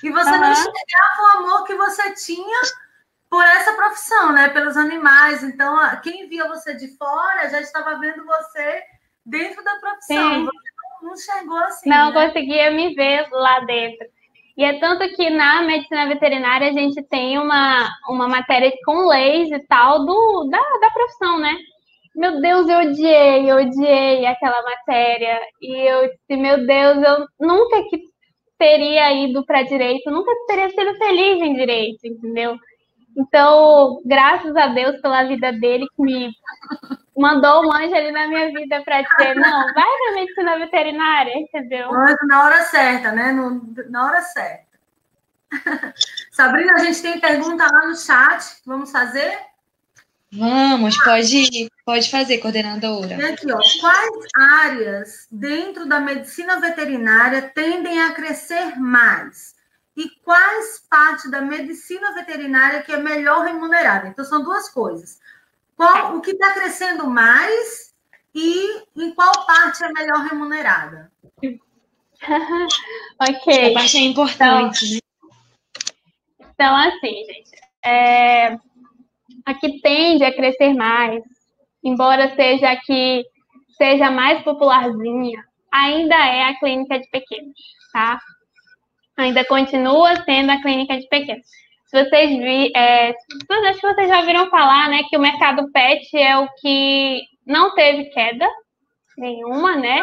e 0.02 0.10
você 0.10 0.30
uhum. 0.30 0.40
não 0.40 0.52
enxergava 0.52 1.22
o 1.22 1.38
amor 1.38 1.64
que 1.64 1.74
você 1.74 2.12
tinha 2.12 2.60
por 3.28 3.44
essa 3.44 3.72
profissão, 3.74 4.32
né? 4.32 4.48
Pelos 4.50 4.76
animais. 4.76 5.42
Então, 5.42 5.76
quem 6.02 6.28
via 6.28 6.46
você 6.48 6.74
de 6.74 6.96
fora 6.96 7.48
já 7.48 7.60
estava 7.60 7.98
vendo 7.98 8.24
você 8.24 8.82
dentro 9.24 9.62
da 9.62 9.76
profissão. 9.76 10.34
Sim. 10.34 10.44
Você 10.44 10.71
não 11.02 11.14
enxergou 11.14 11.58
assim. 11.58 11.88
Não 11.88 12.12
né? 12.12 12.26
conseguia 12.26 12.70
me 12.70 12.94
ver 12.94 13.28
lá 13.30 13.60
dentro. 13.60 14.06
E 14.56 14.64
é 14.64 14.78
tanto 14.78 15.08
que 15.14 15.30
na 15.30 15.62
medicina 15.62 16.06
veterinária 16.06 16.68
a 16.68 16.72
gente 16.72 17.02
tem 17.04 17.38
uma, 17.38 17.88
uma 18.08 18.28
matéria 18.28 18.70
com 18.84 19.08
leis 19.08 19.50
e 19.50 19.58
tal 19.66 20.04
do, 20.04 20.48
da, 20.50 20.58
da 20.80 20.90
profissão, 20.90 21.38
né? 21.38 21.56
Meu 22.14 22.40
Deus, 22.40 22.68
eu 22.68 22.78
odiei, 22.80 23.50
eu 23.50 23.56
odiei 23.56 24.26
aquela 24.26 24.62
matéria. 24.62 25.40
E 25.60 25.74
eu 25.88 26.10
disse, 26.10 26.36
meu 26.36 26.66
Deus, 26.66 27.02
eu 27.02 27.26
nunca 27.40 27.82
que 27.88 28.02
teria 28.58 29.12
ido 29.12 29.44
para 29.44 29.62
direito, 29.62 30.10
nunca 30.10 30.30
teria 30.46 30.68
sido 30.68 30.94
feliz 30.96 31.42
em 31.42 31.54
direito, 31.54 32.06
entendeu? 32.06 32.56
Então, 33.16 34.00
graças 34.04 34.54
a 34.54 34.68
Deus 34.68 35.00
pela 35.00 35.24
vida 35.24 35.52
dele 35.52 35.86
que 35.96 36.02
me 36.02 36.30
mandou 37.16 37.66
um 37.66 37.72
anjo 37.72 37.94
ali 37.94 38.10
na 38.10 38.26
minha 38.26 38.52
vida 38.52 38.82
para 38.82 39.02
dizer, 39.02 39.34
não, 39.34 39.74
vai 39.74 39.84
para 39.84 40.14
medicina 40.14 40.58
veterinária, 40.58 41.38
entendeu? 41.38 41.90
Na 42.26 42.44
hora 42.44 42.62
certa, 42.64 43.12
né? 43.12 43.32
No, 43.32 43.62
na 43.90 44.06
hora 44.06 44.22
certa. 44.22 44.72
Sabrina, 46.32 46.74
a 46.74 46.78
gente 46.78 47.02
tem 47.02 47.20
pergunta 47.20 47.64
lá 47.70 47.86
no 47.86 47.96
chat, 47.96 48.62
vamos 48.64 48.90
fazer? 48.90 49.38
Vamos, 50.34 50.96
pode, 51.04 51.70
pode 51.84 52.10
fazer, 52.10 52.38
coordenadora. 52.38 53.16
E 53.16 53.22
aqui, 53.22 53.52
ó, 53.52 53.58
quais 53.80 54.28
áreas 54.34 55.26
dentro 55.30 55.86
da 55.86 56.00
medicina 56.00 56.58
veterinária 56.58 57.42
tendem 57.54 58.00
a 58.00 58.12
crescer 58.12 58.78
mais? 58.78 59.54
E 59.94 60.08
quais 60.24 60.86
partes 60.88 61.30
da 61.30 61.42
medicina 61.42 62.14
veterinária 62.14 62.82
que 62.82 62.92
é 62.92 62.96
melhor 62.96 63.44
remunerada? 63.44 64.08
Então, 64.08 64.24
são 64.24 64.42
duas 64.42 64.70
coisas. 64.70 65.20
Qual, 65.76 66.16
o 66.16 66.20
que 66.20 66.32
está 66.32 66.52
crescendo 66.52 67.06
mais 67.06 67.92
e 68.34 68.82
em 68.96 69.14
qual 69.14 69.46
parte 69.46 69.84
é 69.84 69.92
melhor 69.92 70.26
remunerada? 70.26 71.10
ok. 73.20 73.70
A 73.70 73.74
parte 73.74 73.96
é 73.98 74.00
importante, 74.00 74.86
então? 74.86 75.02
Então, 76.54 76.76
assim, 76.76 77.24
gente, 77.26 77.50
é, 77.84 78.56
a 79.44 79.54
que 79.54 79.80
tende 79.80 80.24
a 80.24 80.34
crescer 80.34 80.72
mais, 80.74 81.22
embora 81.82 82.34
seja 82.36 82.70
a 82.70 82.76
que 82.76 83.24
seja 83.76 84.10
mais 84.10 84.42
popularzinha, 84.44 85.44
ainda 85.72 86.14
é 86.14 86.44
a 86.44 86.58
clínica 86.58 87.00
de 87.00 87.08
pequenos, 87.10 87.58
tá? 87.92 88.20
Ainda 89.16 89.44
continua 89.44 90.22
sendo 90.24 90.50
a 90.50 90.62
clínica 90.62 90.96
de 90.98 91.08
pequenos. 91.08 91.46
Se 91.92 92.04
vocês 92.04 92.30
vi, 92.30 92.72
é, 92.74 93.10
acho 93.10 93.80
que 93.80 93.86
vocês 93.86 94.08
já 94.08 94.22
viram 94.22 94.48
falar, 94.48 94.88
né, 94.88 95.02
que 95.10 95.16
o 95.16 95.20
mercado 95.20 95.70
pet 95.72 96.16
é 96.16 96.38
o 96.38 96.48
que 96.54 97.20
não 97.46 97.74
teve 97.74 98.06
queda 98.06 98.48
nenhuma, 99.18 99.76
né? 99.76 100.02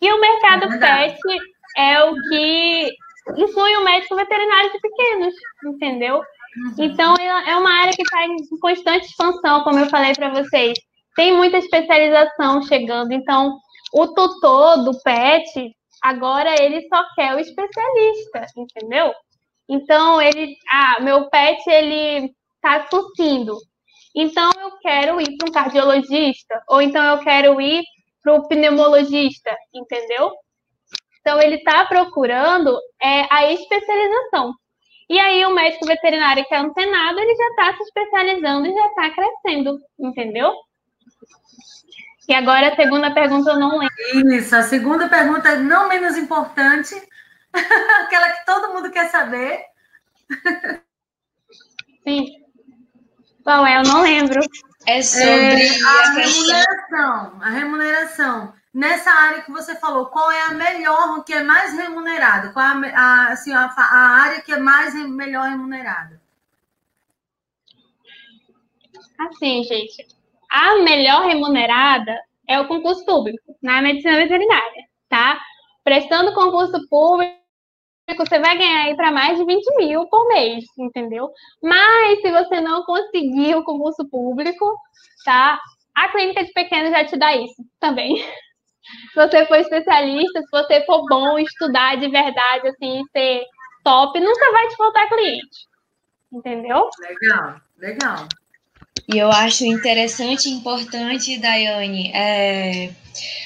E 0.00 0.10
o 0.10 0.20
mercado 0.20 0.64
é 0.64 0.78
pet 0.78 1.20
é 1.76 2.02
o 2.04 2.14
que 2.14 2.90
inclui 3.36 3.76
o 3.76 3.84
médico 3.84 4.16
veterinário 4.16 4.72
de 4.72 4.80
pequenos, 4.80 5.34
entendeu? 5.66 6.16
Uhum. 6.16 6.74
Então, 6.78 7.14
é, 7.20 7.50
é 7.50 7.56
uma 7.56 7.82
área 7.82 7.92
que 7.92 8.02
está 8.02 8.24
em 8.24 8.36
constante 8.58 9.04
expansão, 9.04 9.62
como 9.62 9.78
eu 9.78 9.90
falei 9.90 10.14
para 10.14 10.30
vocês. 10.30 10.78
Tem 11.14 11.36
muita 11.36 11.58
especialização 11.58 12.62
chegando. 12.62 13.12
Então, 13.12 13.58
o 13.92 14.06
tutor 14.08 14.84
do 14.84 14.98
PET, 15.02 15.70
agora 16.02 16.54
ele 16.62 16.86
só 16.88 17.04
quer 17.14 17.34
o 17.34 17.38
especialista, 17.38 18.46
entendeu? 18.56 19.12
Então, 19.68 20.20
ele, 20.20 20.56
ah, 20.70 21.00
meu 21.00 21.28
pet, 21.28 21.62
ele 21.68 22.34
tá 22.60 22.80
tossindo. 22.80 23.56
Então, 24.14 24.50
eu 24.60 24.78
quero 24.78 25.20
ir 25.20 25.36
para 25.36 25.48
um 25.48 25.52
cardiologista, 25.52 26.62
ou 26.68 26.80
então 26.80 27.02
eu 27.04 27.18
quero 27.18 27.60
ir 27.60 27.82
para 28.22 28.34
o 28.34 28.48
pneumologista, 28.48 29.54
entendeu? 29.74 30.32
Então, 31.20 31.40
ele 31.40 31.56
está 31.56 31.84
procurando 31.84 32.78
é, 33.02 33.26
a 33.30 33.52
especialização. 33.52 34.52
E 35.08 35.18
aí 35.20 35.44
o 35.44 35.54
médico 35.54 35.86
veterinário 35.86 36.44
que 36.44 36.54
é 36.54 36.58
antenado, 36.58 37.20
ele 37.20 37.34
já 37.36 37.46
está 37.48 37.76
se 37.76 37.82
especializando 37.84 38.66
e 38.66 38.74
já 38.74 38.86
está 38.86 39.10
crescendo, 39.10 39.78
entendeu? 39.98 40.52
E 42.28 42.34
agora 42.34 42.68
a 42.68 42.76
segunda 42.76 43.12
pergunta 43.12 43.50
eu 43.50 43.60
não 43.60 43.78
lembro. 43.78 44.34
Isso, 44.34 44.56
a 44.56 44.62
segunda 44.62 45.08
pergunta 45.08 45.48
é 45.48 45.58
não 45.58 45.88
menos 45.88 46.16
importante, 46.16 46.94
aquela 48.04 48.30
que 48.30 48.46
todo 48.46 48.72
mundo 48.72 48.90
quer 48.90 49.10
saber. 49.10 49.64
Sim. 52.04 52.44
Qual 53.42 53.66
é? 53.66 53.78
Eu 53.78 53.82
não 53.82 54.02
lembro. 54.02 54.40
É 54.86 55.02
sobre 55.02 55.28
é, 55.28 55.82
a, 55.82 55.90
a 55.90 56.10
remuneração. 56.12 57.42
A 57.42 57.50
remuneração 57.50 58.54
nessa 58.76 59.10
área 59.10 59.42
que 59.42 59.50
você 59.50 59.74
falou, 59.76 60.06
qual 60.06 60.30
é 60.30 60.42
a 60.42 60.52
melhor, 60.52 61.24
que 61.24 61.32
é 61.32 61.42
mais 61.42 61.74
remunerada? 61.74 62.52
Qual 62.52 62.62
é 62.84 62.92
a, 62.94 63.00
a 63.00 63.28
assim, 63.32 63.50
a, 63.50 63.64
a, 63.74 64.22
área 64.22 64.42
que 64.42 64.52
é 64.52 64.58
mais 64.58 64.94
melhor 64.94 65.48
remunerada? 65.48 66.20
Assim, 69.18 69.64
gente, 69.64 70.06
a 70.50 70.76
melhor 70.82 71.26
remunerada 71.26 72.20
é 72.46 72.60
o 72.60 72.68
concurso 72.68 73.02
público, 73.06 73.56
na 73.62 73.80
medicina 73.80 74.18
veterinária, 74.18 74.84
tá? 75.08 75.40
Prestando 75.82 76.34
concurso 76.34 76.86
público, 76.90 77.45
você 78.14 78.38
vai 78.38 78.56
ganhar 78.56 78.84
aí 78.84 78.96
para 78.96 79.10
mais 79.10 79.38
de 79.38 79.44
20 79.44 79.76
mil 79.76 80.06
por 80.06 80.28
mês, 80.28 80.64
entendeu? 80.78 81.28
Mas 81.62 82.20
se 82.20 82.30
você 82.30 82.60
não 82.60 82.84
conseguir 82.84 83.56
o 83.56 83.64
concurso 83.64 84.08
público, 84.08 84.78
tá? 85.24 85.58
A 85.94 86.08
clínica 86.08 86.44
de 86.44 86.52
pequeno 86.52 86.90
já 86.90 87.04
te 87.04 87.16
dá 87.16 87.36
isso 87.36 87.64
também. 87.80 88.16
Se 89.12 89.16
você 89.16 89.44
for 89.46 89.56
especialista, 89.56 90.40
se 90.42 90.48
você 90.48 90.84
for 90.84 91.04
bom, 91.08 91.36
estudar 91.40 91.96
de 91.96 92.08
verdade, 92.08 92.68
assim, 92.68 93.02
ser 93.10 93.42
top, 93.82 94.20
nunca 94.20 94.52
vai 94.52 94.68
te 94.68 94.76
faltar 94.76 95.08
cliente. 95.08 95.66
Entendeu? 96.32 96.88
Legal, 97.00 97.56
legal. 97.78 98.28
E 99.12 99.18
eu 99.18 99.30
acho 99.30 99.64
interessante 99.64 100.48
e 100.48 100.52
importante, 100.52 101.38
Daiane, 101.38 102.12
é, 102.12 102.92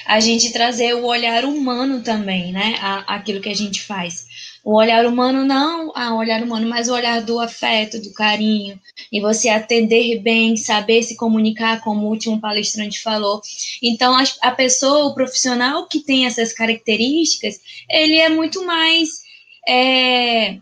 a 0.07 0.21
gente 0.21 0.53
trazer 0.53 0.95
o 0.95 1.05
olhar 1.05 1.45
humano 1.45 2.03
também, 2.03 2.53
né? 2.53 2.77
A, 2.81 3.17
aquilo 3.17 3.41
que 3.41 3.49
a 3.49 3.55
gente 3.55 3.83
faz. 3.83 4.27
O 4.63 4.75
olhar 4.77 5.07
humano 5.07 5.45
não 5.45 5.91
ah, 5.95 6.15
o 6.15 6.19
olhar 6.19 6.43
humano, 6.43 6.69
mas 6.69 6.89
o 6.89 6.93
olhar 6.93 7.23
do 7.23 7.41
afeto, 7.41 8.01
do 8.01 8.13
carinho, 8.13 8.79
e 9.11 9.21
você 9.21 9.49
atender 9.49 10.21
bem, 10.21 10.57
saber 10.57 11.03
se 11.03 11.17
comunicar, 11.17 11.81
como 11.81 12.07
o 12.07 12.11
último 12.11 12.41
palestrante 12.41 13.01
falou. 13.01 13.41
Então, 13.83 14.15
a, 14.17 14.25
a 14.43 14.51
pessoa, 14.51 15.07
o 15.07 15.15
profissional 15.15 15.87
que 15.87 16.01
tem 16.01 16.27
essas 16.27 16.53
características, 16.53 17.61
ele 17.89 18.17
é 18.17 18.29
muito 18.29 18.65
mais 18.67 19.23
é, 19.67 20.59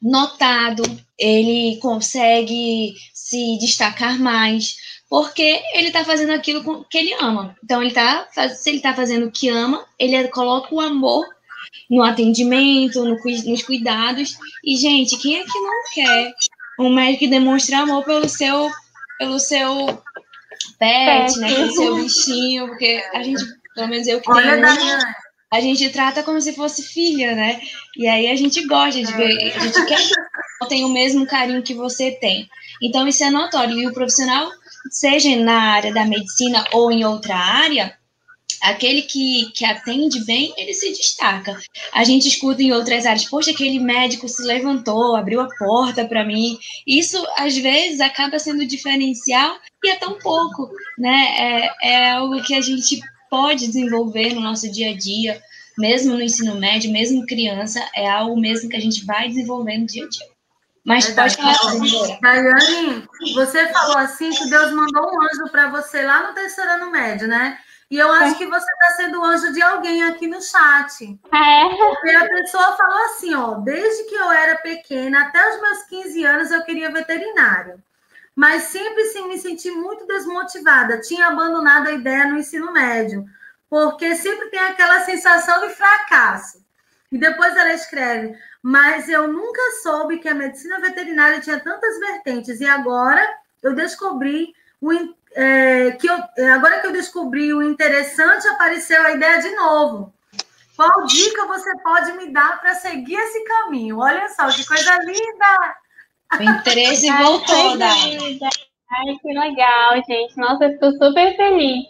notado, 0.00 0.82
ele 1.18 1.78
consegue 1.80 2.94
se 3.12 3.58
destacar 3.58 4.18
mais, 4.18 4.76
porque 5.08 5.62
ele 5.74 5.88
está 5.88 6.04
fazendo 6.04 6.32
aquilo 6.32 6.84
que 6.90 6.98
ele 6.98 7.14
ama. 7.14 7.54
Então, 7.62 7.82
ele 7.82 7.92
tá, 7.92 8.26
se 8.54 8.70
ele 8.70 8.78
está 8.78 8.94
fazendo 8.94 9.26
o 9.26 9.32
que 9.32 9.48
ama, 9.48 9.84
ele 9.98 10.26
coloca 10.28 10.74
o 10.74 10.80
amor 10.80 11.35
no 11.90 12.02
atendimento, 12.02 13.04
no, 13.04 13.16
nos 13.16 13.62
cuidados. 13.62 14.36
E, 14.64 14.76
gente, 14.76 15.16
quem 15.18 15.38
é 15.38 15.44
que 15.44 15.60
não 15.60 15.82
quer 15.94 16.34
um 16.78 16.92
médico 16.92 17.20
que 17.20 17.28
demonstre 17.28 17.74
amor 17.74 18.04
pelo 18.04 18.28
seu, 18.28 18.70
pelo 19.18 19.38
seu 19.38 20.02
pet, 20.78 21.38
né? 21.38 21.54
Pelo 21.54 21.72
seu 21.72 21.96
bichinho, 21.96 22.68
porque 22.68 23.02
a 23.14 23.22
gente, 23.22 23.42
pelo 23.74 23.88
menos 23.88 24.06
eu 24.06 24.20
que 24.20 24.32
tenho 24.32 24.60
a 25.52 25.60
gente 25.60 25.88
trata 25.90 26.22
como 26.22 26.40
se 26.40 26.54
fosse 26.54 26.82
filha, 26.82 27.34
né? 27.34 27.60
E 27.96 28.06
aí 28.06 28.28
a 28.28 28.36
gente 28.36 28.66
gosta 28.66 29.02
de 29.02 29.12
ver, 29.12 29.52
a 29.54 29.60
gente 29.60 29.86
quer 29.86 29.98
que 29.98 30.68
tenha 30.68 30.86
o 30.86 30.92
mesmo 30.92 31.26
carinho 31.26 31.62
que 31.62 31.74
você 31.74 32.10
tem. 32.10 32.48
Então 32.82 33.06
isso 33.06 33.22
é 33.24 33.30
notório. 33.30 33.78
E 33.78 33.86
o 33.86 33.92
profissional, 33.92 34.50
seja 34.90 35.34
na 35.36 35.72
área 35.72 35.94
da 35.94 36.04
medicina 36.04 36.64
ou 36.72 36.90
em 36.90 37.04
outra 37.04 37.36
área, 37.36 37.96
aquele 38.70 39.02
que, 39.02 39.50
que 39.52 39.64
atende 39.64 40.24
bem, 40.24 40.52
ele 40.56 40.74
se 40.74 40.90
destaca. 40.92 41.56
A 41.92 42.04
gente 42.04 42.28
escuta 42.28 42.62
em 42.62 42.72
outras 42.72 43.06
áreas, 43.06 43.24
poxa, 43.24 43.50
aquele 43.50 43.78
médico 43.78 44.28
se 44.28 44.42
levantou, 44.42 45.14
abriu 45.16 45.40
a 45.40 45.48
porta 45.56 46.04
para 46.04 46.24
mim. 46.24 46.58
Isso, 46.86 47.24
às 47.36 47.56
vezes, 47.56 48.00
acaba 48.00 48.38
sendo 48.38 48.66
diferencial 48.66 49.56
e 49.84 49.90
é 49.90 49.96
tão 49.96 50.18
pouco, 50.18 50.70
né? 50.98 51.70
É, 51.82 51.88
é 51.90 52.10
algo 52.12 52.42
que 52.42 52.54
a 52.54 52.60
gente 52.60 53.00
pode 53.30 53.66
desenvolver 53.66 54.34
no 54.34 54.40
nosso 54.40 54.70
dia 54.70 54.90
a 54.90 54.96
dia, 54.96 55.40
mesmo 55.78 56.14
no 56.14 56.22
ensino 56.22 56.58
médio, 56.58 56.92
mesmo 56.92 57.26
criança, 57.26 57.86
é 57.94 58.08
algo 58.08 58.38
mesmo 58.38 58.68
que 58.68 58.76
a 58.76 58.80
gente 58.80 59.04
vai 59.04 59.28
desenvolver 59.28 59.78
no 59.78 59.86
dia 59.86 60.04
a 60.04 60.08
dia. 60.08 60.26
Mas 60.84 61.08
pode 61.10 61.34
falar, 61.34 61.56
Daiane, 62.22 63.08
você 63.34 63.66
falou 63.72 63.98
assim 63.98 64.30
que 64.30 64.48
Deus 64.48 64.70
mandou 64.70 65.02
um 65.02 65.22
anjo 65.22 65.50
para 65.50 65.68
você 65.68 66.02
lá 66.02 66.28
no 66.28 66.34
terceiro 66.34 66.70
ano 66.70 66.92
médio, 66.92 67.26
né? 67.26 67.58
E 67.90 67.98
eu 67.98 68.10
acho 68.10 68.34
é. 68.34 68.38
que 68.38 68.46
você 68.46 68.72
está 68.72 68.94
sendo 68.96 69.24
anjo 69.24 69.52
de 69.52 69.62
alguém 69.62 70.02
aqui 70.02 70.26
no 70.26 70.42
chat. 70.42 71.18
É. 71.32 71.68
Porque 71.76 72.10
a 72.10 72.28
pessoa 72.28 72.76
falou 72.76 73.04
assim, 73.06 73.34
ó, 73.34 73.54
desde 73.54 74.04
que 74.04 74.14
eu 74.14 74.30
era 74.30 74.56
pequena, 74.56 75.22
até 75.22 75.54
os 75.54 75.60
meus 75.60 75.82
15 75.84 76.24
anos, 76.24 76.50
eu 76.50 76.64
queria 76.64 76.90
veterinário 76.90 77.80
mas 78.36 78.64
sempre 78.64 79.06
sim 79.06 79.26
me 79.26 79.38
senti 79.38 79.70
muito 79.70 80.06
desmotivada. 80.06 81.00
Tinha 81.00 81.28
abandonado 81.28 81.88
a 81.88 81.92
ideia 81.92 82.26
no 82.26 82.36
ensino 82.36 82.70
médio, 82.70 83.24
porque 83.68 84.14
sempre 84.14 84.50
tem 84.50 84.60
aquela 84.60 85.00
sensação 85.06 85.66
de 85.66 85.74
fracasso. 85.74 86.62
E 87.10 87.16
depois 87.16 87.56
ela 87.56 87.72
escreve: 87.72 88.36
Mas 88.62 89.08
eu 89.08 89.26
nunca 89.26 89.62
soube 89.82 90.18
que 90.18 90.28
a 90.28 90.34
medicina 90.34 90.78
veterinária 90.78 91.40
tinha 91.40 91.58
tantas 91.58 91.98
vertentes, 91.98 92.60
e 92.60 92.66
agora 92.66 93.26
eu 93.62 93.74
descobri 93.74 94.54
o. 94.82 94.92
É, 95.36 95.90
que 95.92 96.08
eu, 96.08 96.18
é, 96.38 96.50
agora 96.50 96.80
que 96.80 96.86
eu 96.86 96.92
descobri 96.92 97.52
o 97.52 97.62
interessante, 97.62 98.48
apareceu 98.48 99.02
a 99.02 99.12
ideia 99.12 99.38
de 99.38 99.54
novo. 99.54 100.14
Qual 100.74 101.04
dica 101.04 101.46
você 101.46 101.70
pode 101.82 102.12
me 102.12 102.32
dar 102.32 102.58
para 102.58 102.74
seguir 102.74 103.16
esse 103.16 103.44
caminho? 103.44 103.98
Olha 103.98 104.28
só, 104.30 104.48
que 104.48 104.66
coisa 104.66 104.98
linda! 105.04 105.76
O 106.38 106.42
interesse 106.42 107.10
voltou, 107.22 107.76
Dai. 107.76 108.18
Ai, 108.90 109.16
que 109.20 109.28
legal, 109.28 109.94
gente. 110.08 110.36
Nossa, 110.38 110.64
eu 110.64 110.72
fico 110.72 110.90
super 110.92 111.36
feliz. 111.36 111.84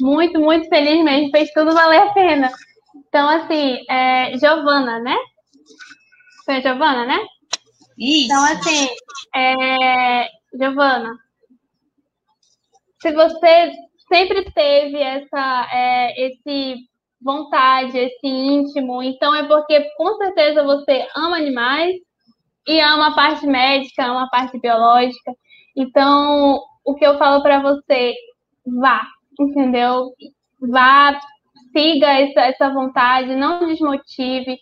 Muito, 0.00 0.40
muito 0.40 0.68
feliz 0.68 1.04
mesmo. 1.04 1.30
Fez 1.30 1.52
tudo 1.52 1.72
valer 1.72 2.02
a 2.02 2.12
pena. 2.12 2.50
Então, 2.96 3.28
assim, 3.28 3.84
é, 3.88 4.36
Giovana, 4.36 4.98
né? 4.98 5.16
Foi 6.44 6.56
a 6.56 6.60
Giovana, 6.60 7.06
né? 7.06 7.18
Isso. 7.98 8.26
Então, 8.26 8.44
assim, 8.44 8.88
é, 9.34 10.28
Giovana, 10.54 11.18
se 13.00 13.12
você 13.12 13.72
sempre 14.08 14.44
teve 14.52 14.98
essa, 15.00 15.68
é, 15.72 16.26
esse 16.26 16.76
vontade, 17.22 17.96
esse 17.98 18.26
íntimo, 18.26 19.02
então 19.02 19.34
é 19.34 19.46
porque 19.46 19.80
com 19.96 20.16
certeza 20.16 20.64
você 20.64 21.06
ama 21.14 21.36
animais 21.36 21.94
e 22.66 22.80
ama 22.80 23.08
a 23.08 23.14
parte 23.14 23.46
médica, 23.46 24.04
ama 24.04 24.24
a 24.24 24.28
parte 24.28 24.58
biológica. 24.58 25.32
Então, 25.76 26.60
o 26.84 26.94
que 26.94 27.06
eu 27.06 27.18
falo 27.18 27.42
para 27.42 27.60
você, 27.60 28.14
vá, 28.80 29.02
entendeu? 29.38 30.12
Vá, 30.60 31.18
siga 31.76 32.06
essa, 32.06 32.40
essa 32.40 32.70
vontade, 32.70 33.34
não 33.34 33.66
desmotive. 33.66 34.58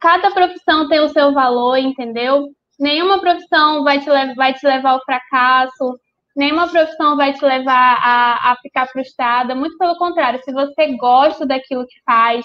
Cada 0.00 0.30
profissão 0.30 0.88
tem 0.88 1.00
o 1.00 1.08
seu 1.08 1.32
valor, 1.32 1.76
entendeu? 1.76 2.48
Nenhuma 2.78 3.20
profissão 3.20 3.84
vai 3.84 4.00
te, 4.00 4.06
vai 4.34 4.54
te 4.54 4.66
levar 4.66 4.92
ao 4.92 5.04
fracasso, 5.04 5.98
nenhuma 6.40 6.68
profissão 6.68 7.18
vai 7.18 7.34
te 7.34 7.44
levar 7.44 8.00
a, 8.02 8.52
a 8.52 8.56
ficar 8.62 8.86
frustrada. 8.86 9.54
Muito 9.54 9.76
pelo 9.76 9.96
contrário, 9.98 10.40
se 10.42 10.50
você 10.50 10.96
gosta 10.96 11.46
daquilo 11.46 11.86
que 11.86 12.00
faz, 12.02 12.42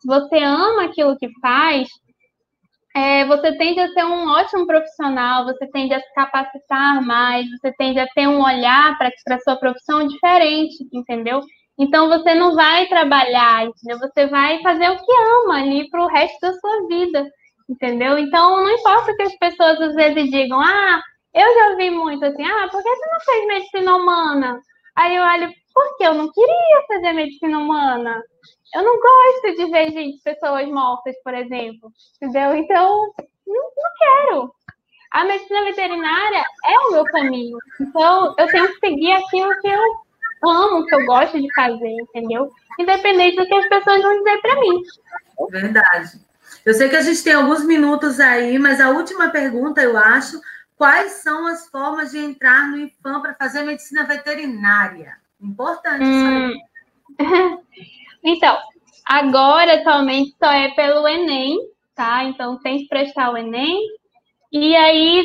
se 0.00 0.08
você 0.08 0.38
ama 0.38 0.84
aquilo 0.84 1.16
que 1.18 1.28
faz, 1.42 1.86
é, 2.96 3.26
você 3.26 3.54
tende 3.58 3.80
a 3.80 3.88
ser 3.88 4.04
um 4.04 4.30
ótimo 4.30 4.66
profissional, 4.66 5.44
você 5.44 5.66
tende 5.66 5.92
a 5.92 6.00
se 6.00 6.14
capacitar 6.14 7.04
mais, 7.04 7.46
você 7.50 7.70
tende 7.76 7.98
a 7.98 8.06
ter 8.14 8.26
um 8.26 8.42
olhar 8.42 8.96
para 8.96 9.10
a 9.36 9.40
sua 9.40 9.56
profissão 9.56 10.06
diferente, 10.06 10.76
entendeu? 10.90 11.42
Então 11.78 12.08
você 12.08 12.34
não 12.34 12.54
vai 12.54 12.86
trabalhar, 12.86 13.66
entendeu? 13.66 13.98
Você 13.98 14.26
vai 14.26 14.62
fazer 14.62 14.88
o 14.88 14.96
que 14.96 15.12
ama 15.42 15.58
ali 15.58 15.90
para 15.90 16.02
o 16.02 16.08
resto 16.08 16.40
da 16.40 16.52
sua 16.54 16.86
vida, 16.88 17.28
entendeu? 17.68 18.16
Então 18.16 18.62
não 18.62 18.70
importa 18.70 19.14
que 19.14 19.22
as 19.22 19.36
pessoas 19.36 19.80
às 19.82 19.94
vezes 19.94 20.30
digam, 20.30 20.60
ah, 20.60 21.02
eu 21.34 21.54
já 21.54 21.68
ouvi 21.70 21.90
muito 21.90 22.24
assim, 22.24 22.44
ah, 22.44 22.68
por 22.70 22.82
que 22.82 22.88
você 22.88 23.06
não 23.10 23.20
fez 23.20 23.46
medicina 23.46 23.96
humana? 23.96 24.60
Aí 24.96 25.16
eu 25.16 25.22
olho, 25.22 25.52
porque 25.74 26.04
eu 26.04 26.14
não 26.14 26.30
queria 26.30 26.86
fazer 26.86 27.12
medicina 27.12 27.58
humana. 27.58 28.22
Eu 28.74 28.82
não 28.82 28.98
gosto 29.00 29.56
de 29.56 29.70
ver 29.70 29.90
gente, 29.90 30.22
pessoas 30.22 30.68
mortas, 30.68 31.14
por 31.22 31.34
exemplo. 31.34 31.90
Entendeu? 32.16 32.54
Então, 32.54 33.12
não, 33.46 33.54
não 33.54 33.90
quero. 33.98 34.54
A 35.12 35.24
medicina 35.24 35.64
veterinária 35.64 36.44
é 36.66 36.78
o 36.80 36.92
meu 36.92 37.04
caminho. 37.04 37.58
Então, 37.80 38.34
eu 38.38 38.46
tenho 38.48 38.68
que 38.68 38.86
seguir 38.86 39.12
aquilo 39.12 39.60
que 39.60 39.68
eu 39.68 40.50
amo, 40.50 40.86
que 40.86 40.94
eu 40.94 41.06
gosto 41.06 41.40
de 41.40 41.52
fazer, 41.54 41.88
entendeu? 41.88 42.50
Independente 42.78 43.36
do 43.36 43.46
que 43.46 43.54
as 43.54 43.68
pessoas 43.68 44.02
vão 44.02 44.18
dizer 44.18 44.40
para 44.40 44.60
mim. 44.60 44.82
Verdade. 45.50 46.20
Eu 46.64 46.74
sei 46.74 46.88
que 46.88 46.96
a 46.96 47.02
gente 47.02 47.22
tem 47.22 47.32
alguns 47.32 47.64
minutos 47.64 48.18
aí, 48.20 48.58
mas 48.58 48.80
a 48.80 48.90
última 48.90 49.28
pergunta, 49.28 49.82
eu 49.82 49.96
acho, 49.96 50.40
quais 50.76 51.12
são 51.22 51.46
as 51.46 51.68
formas 51.68 52.10
de 52.10 52.18
entrar 52.18 52.68
no 52.68 52.78
IFAM 52.78 53.20
para 53.20 53.34
fazer 53.34 53.62
medicina 53.62 54.04
veterinária? 54.04 55.16
Importante 55.40 56.04
hum. 56.04 56.54
Então, 58.22 58.56
agora 59.04 59.74
atualmente 59.80 60.34
só 60.42 60.50
é 60.50 60.70
pelo 60.70 61.06
Enem, 61.06 61.58
tá? 61.94 62.24
Então 62.24 62.58
tem 62.60 62.78
que 62.78 62.88
prestar 62.88 63.30
o 63.30 63.36
Enem 63.36 63.78
e 64.50 64.74
aí 64.74 65.24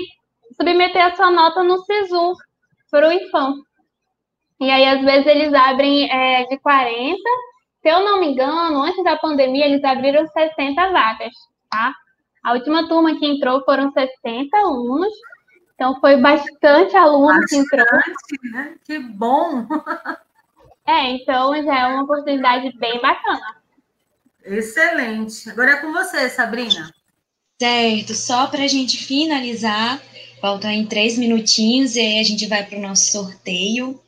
submeter 0.56 1.06
a 1.06 1.16
sua 1.16 1.32
nota 1.32 1.64
no 1.64 1.80
SISU 1.86 2.34
para 2.92 3.08
o 3.08 3.12
IFAM. 3.12 3.56
E 4.60 4.70
aí, 4.70 4.86
às 4.86 5.02
vezes, 5.02 5.26
eles 5.26 5.54
abrem 5.54 6.12
é, 6.12 6.46
de 6.46 6.58
40. 6.60 7.18
Se 7.82 7.88
eu 7.88 8.04
não 8.04 8.20
me 8.20 8.28
engano, 8.28 8.82
antes 8.82 9.02
da 9.06 9.16
pandemia, 9.16 9.66
eles 9.66 9.84
abriram 9.86 10.28
60 10.28 10.92
vagas, 10.92 11.34
tá? 11.70 11.94
A 12.44 12.54
última 12.54 12.88
turma 12.88 13.18
que 13.18 13.26
entrou 13.26 13.64
foram 13.64 13.90
60 13.92 14.58
alunos. 14.58 15.14
Então, 15.80 15.98
foi 16.02 16.18
bastante 16.18 16.94
aluno 16.98 17.28
bastante, 17.28 17.48
que 17.48 17.56
entrou. 17.56 17.86
Né? 18.52 18.76
Que 18.84 19.00
bom! 19.00 19.66
É, 20.86 21.12
então 21.12 21.54
já 21.64 21.82
é 21.82 21.86
uma 21.86 22.02
oportunidade 22.02 22.76
bem 22.80 23.00
bacana. 23.00 23.62
Excelente. 24.44 25.48
Agora 25.52 25.74
é 25.74 25.76
com 25.78 25.94
você, 25.94 26.28
Sabrina. 26.30 26.92
Certo, 27.62 28.16
só 28.16 28.48
para 28.48 28.64
a 28.64 28.68
gente 28.68 28.98
finalizar, 28.98 30.02
faltam 30.42 30.72
em 30.72 30.88
três 30.88 31.16
minutinhos 31.16 31.96
e 31.96 32.00
aí 32.00 32.20
a 32.20 32.24
gente 32.24 32.48
vai 32.48 32.66
para 32.66 32.80
o 32.80 32.82
nosso 32.82 33.12
sorteio, 33.12 34.02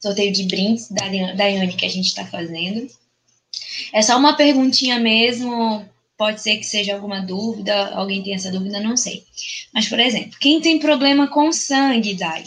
sorteio 0.00 0.32
de 0.32 0.44
brindes 0.44 0.90
da 0.90 1.04
Daiane 1.34 1.76
que 1.76 1.84
a 1.84 1.90
gente 1.90 2.06
está 2.06 2.24
fazendo. 2.24 2.88
É 3.92 4.00
só 4.00 4.16
uma 4.16 4.34
perguntinha 4.34 4.98
mesmo, 4.98 5.86
pode 6.16 6.40
ser 6.40 6.56
que 6.56 6.64
seja 6.64 6.94
alguma 6.94 7.20
dúvida, 7.20 7.94
alguém 7.94 8.22
tem 8.22 8.34
essa 8.34 8.50
dúvida, 8.50 8.80
não 8.80 8.96
sei. 8.96 9.24
Mas, 9.72 9.88
por 9.88 9.98
exemplo, 9.98 10.38
quem 10.38 10.60
tem 10.60 10.78
problema 10.78 11.28
com 11.28 11.52
sangue, 11.52 12.14
Dai, 12.14 12.44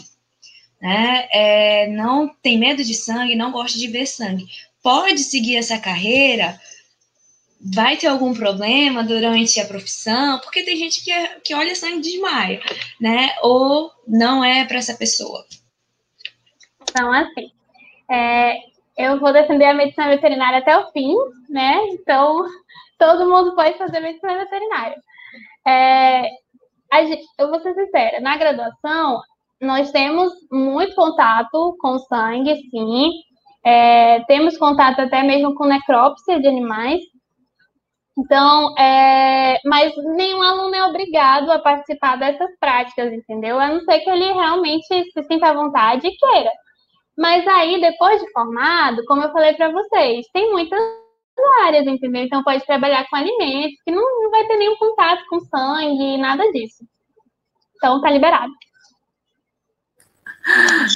né, 0.80 1.28
é, 1.32 1.86
não 1.88 2.28
tem 2.42 2.58
medo 2.58 2.82
de 2.84 2.94
sangue, 2.94 3.34
não 3.34 3.52
gosta 3.52 3.78
de 3.78 3.88
ver 3.88 4.06
sangue, 4.06 4.46
pode 4.82 5.20
seguir 5.20 5.56
essa 5.56 5.78
carreira 5.78 6.58
vai 7.60 7.96
ter 7.96 8.06
algum 8.06 8.32
problema 8.32 9.02
durante 9.02 9.60
a 9.60 9.66
profissão, 9.66 10.38
porque 10.40 10.62
tem 10.62 10.76
gente 10.76 11.02
que, 11.02 11.10
é, 11.10 11.40
que 11.40 11.54
olha 11.54 11.74
sangue 11.74 12.00
de 12.00 12.12
desmaia, 12.12 12.60
né? 13.00 13.30
Ou 13.42 13.90
não 14.06 14.44
é 14.44 14.64
para 14.64 14.78
essa 14.78 14.94
pessoa. 14.94 15.44
Então, 16.82 17.12
assim, 17.12 17.50
é, 18.10 18.58
eu 18.96 19.18
vou 19.18 19.32
defender 19.32 19.66
a 19.66 19.74
medicina 19.74 20.08
veterinária 20.08 20.58
até 20.58 20.76
o 20.78 20.90
fim, 20.92 21.14
né? 21.48 21.78
Então, 21.90 22.46
todo 22.98 23.28
mundo 23.28 23.54
pode 23.54 23.78
fazer 23.78 24.00
medicina 24.00 24.36
veterinária. 24.36 24.96
É, 25.66 26.28
gente, 27.06 27.26
eu 27.38 27.48
vou 27.48 27.60
ser 27.60 27.74
sincera, 27.74 28.20
na 28.20 28.36
graduação, 28.36 29.20
nós 29.60 29.90
temos 29.90 30.32
muito 30.50 30.94
contato 30.94 31.76
com 31.80 31.98
sangue, 32.00 32.54
sim. 32.70 33.10
É, 33.64 34.20
temos 34.24 34.56
contato 34.56 35.00
até 35.00 35.22
mesmo 35.22 35.54
com 35.54 35.66
necrópsia 35.66 36.40
de 36.40 36.46
animais, 36.46 37.00
então, 38.18 38.76
é, 38.76 39.60
mas 39.64 39.92
nenhum 40.16 40.42
aluno 40.42 40.74
é 40.74 40.84
obrigado 40.84 41.50
a 41.52 41.58
participar 41.60 42.16
dessas 42.16 42.50
práticas, 42.58 43.12
entendeu? 43.12 43.60
A 43.60 43.68
não 43.68 43.80
ser 43.82 44.00
que 44.00 44.10
ele 44.10 44.32
realmente 44.32 44.86
se 45.12 45.22
sinta 45.22 45.50
à 45.50 45.54
vontade 45.54 46.08
e 46.08 46.16
queira. 46.16 46.50
Mas 47.16 47.46
aí, 47.46 47.80
depois 47.80 48.20
de 48.20 48.30
formado, 48.32 49.04
como 49.06 49.22
eu 49.22 49.32
falei 49.32 49.54
para 49.54 49.70
vocês, 49.70 50.26
tem 50.32 50.50
muitas 50.50 50.80
áreas, 51.64 51.86
entendeu? 51.86 52.22
Então, 52.22 52.42
pode 52.42 52.64
trabalhar 52.66 53.08
com 53.08 53.16
alimentos, 53.16 53.80
que 53.84 53.90
não, 53.90 54.22
não 54.22 54.30
vai 54.30 54.46
ter 54.46 54.56
nenhum 54.56 54.76
contato 54.76 55.24
com 55.28 55.40
sangue, 55.40 56.18
nada 56.18 56.50
disso. 56.52 56.84
Então, 57.76 58.00
tá 58.00 58.10
liberado. 58.10 58.52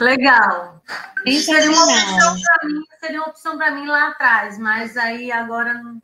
Legal. 0.01 0.81
Isso 1.27 1.53
seria 1.53 1.71
uma 1.71 1.85
opção 1.85 2.37
para 2.41 2.69
mim, 2.69 2.83
seria 2.99 3.21
uma 3.21 3.29
opção 3.29 3.57
para 3.59 3.71
mim 3.71 3.87
lá 3.87 4.09
atrás, 4.09 4.59
mas 4.59 4.97
aí 4.97 5.31
agora 5.31 5.75
não 5.75 6.01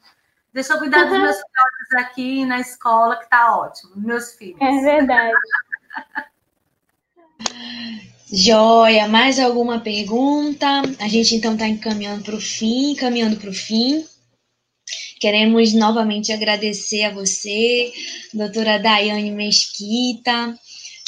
Deixa 0.53 0.73
eu 0.73 0.79
cuidar 0.79 1.05
dos 1.05 1.19
meus 1.19 1.37
filhotes 1.37 2.07
aqui 2.09 2.45
na 2.45 2.59
escola, 2.59 3.17
que 3.17 3.29
tá 3.29 3.57
ótimo. 3.57 3.93
Meus 3.95 4.33
filhos. 4.35 4.61
É 4.61 4.81
verdade. 4.81 5.33
Joia, 8.33 9.07
mais 9.09 9.39
alguma 9.39 9.81
pergunta? 9.81 10.67
A 11.01 11.09
gente 11.09 11.37
então 11.37 11.53
está 11.53 11.67
encaminhando 11.67 12.25
para 12.25 12.35
o 12.35 12.41
fim, 12.41 12.95
caminhando 12.95 13.37
para 13.37 13.51
o 13.51 13.55
fim. 13.55 14.05
Queremos 15.21 15.73
novamente 15.75 16.33
agradecer 16.33 17.05
a 17.05 17.13
você, 17.13 17.93
doutora 18.33 18.79
Daiane 18.79 19.31
Mesquita. 19.31 20.57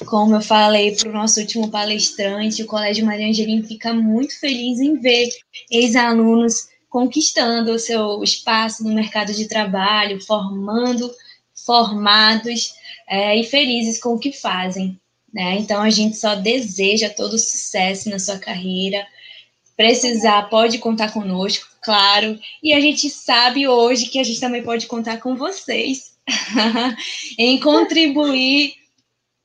Como 0.07 0.35
eu 0.35 0.41
falei 0.41 0.97
para 0.97 1.11
o 1.11 1.13
nosso 1.13 1.41
último 1.41 1.69
palestrante, 1.69 2.63
o 2.63 2.67
Colégio 2.67 3.07
Maria 3.07 3.29
Angelina 3.29 3.67
fica 3.67 3.93
muito 3.93 4.39
feliz 4.41 4.81
em 4.81 4.99
ver 4.99 5.29
ex-alunos 5.71 6.69
conquistando 6.89 7.73
o 7.73 7.79
seu 7.79 8.23
espaço 8.25 8.83
no 8.83 8.93
mercado 8.93 9.33
de 9.33 9.47
trabalho, 9.47 10.21
formando 10.21 11.09
formados 11.65 12.75
é, 13.09 13.37
e 13.39 13.45
felizes 13.45 14.01
com 14.01 14.15
o 14.15 14.19
que 14.19 14.33
fazem. 14.33 14.99
Né? 15.33 15.59
Então, 15.59 15.81
a 15.81 15.91
gente 15.91 16.17
só 16.17 16.35
deseja 16.35 17.09
todo 17.09 17.39
sucesso 17.39 18.11
na 18.11 18.19
sua 18.19 18.39
carreira. 18.39 19.07
Precisar, 19.77 20.43
pode 20.51 20.79
contar 20.79 21.13
conosco, 21.13 21.70
claro. 21.83 22.39
E 22.63 22.73
a 22.73 22.81
gente 22.81 23.09
sabe 23.11 23.67
hoje 23.69 24.07
que 24.07 24.19
a 24.19 24.25
gente 24.25 24.41
também 24.41 24.63
pode 24.63 24.87
contar 24.87 25.19
com 25.19 25.37
vocês 25.37 26.15
em 27.39 27.59
contribuir 27.61 28.75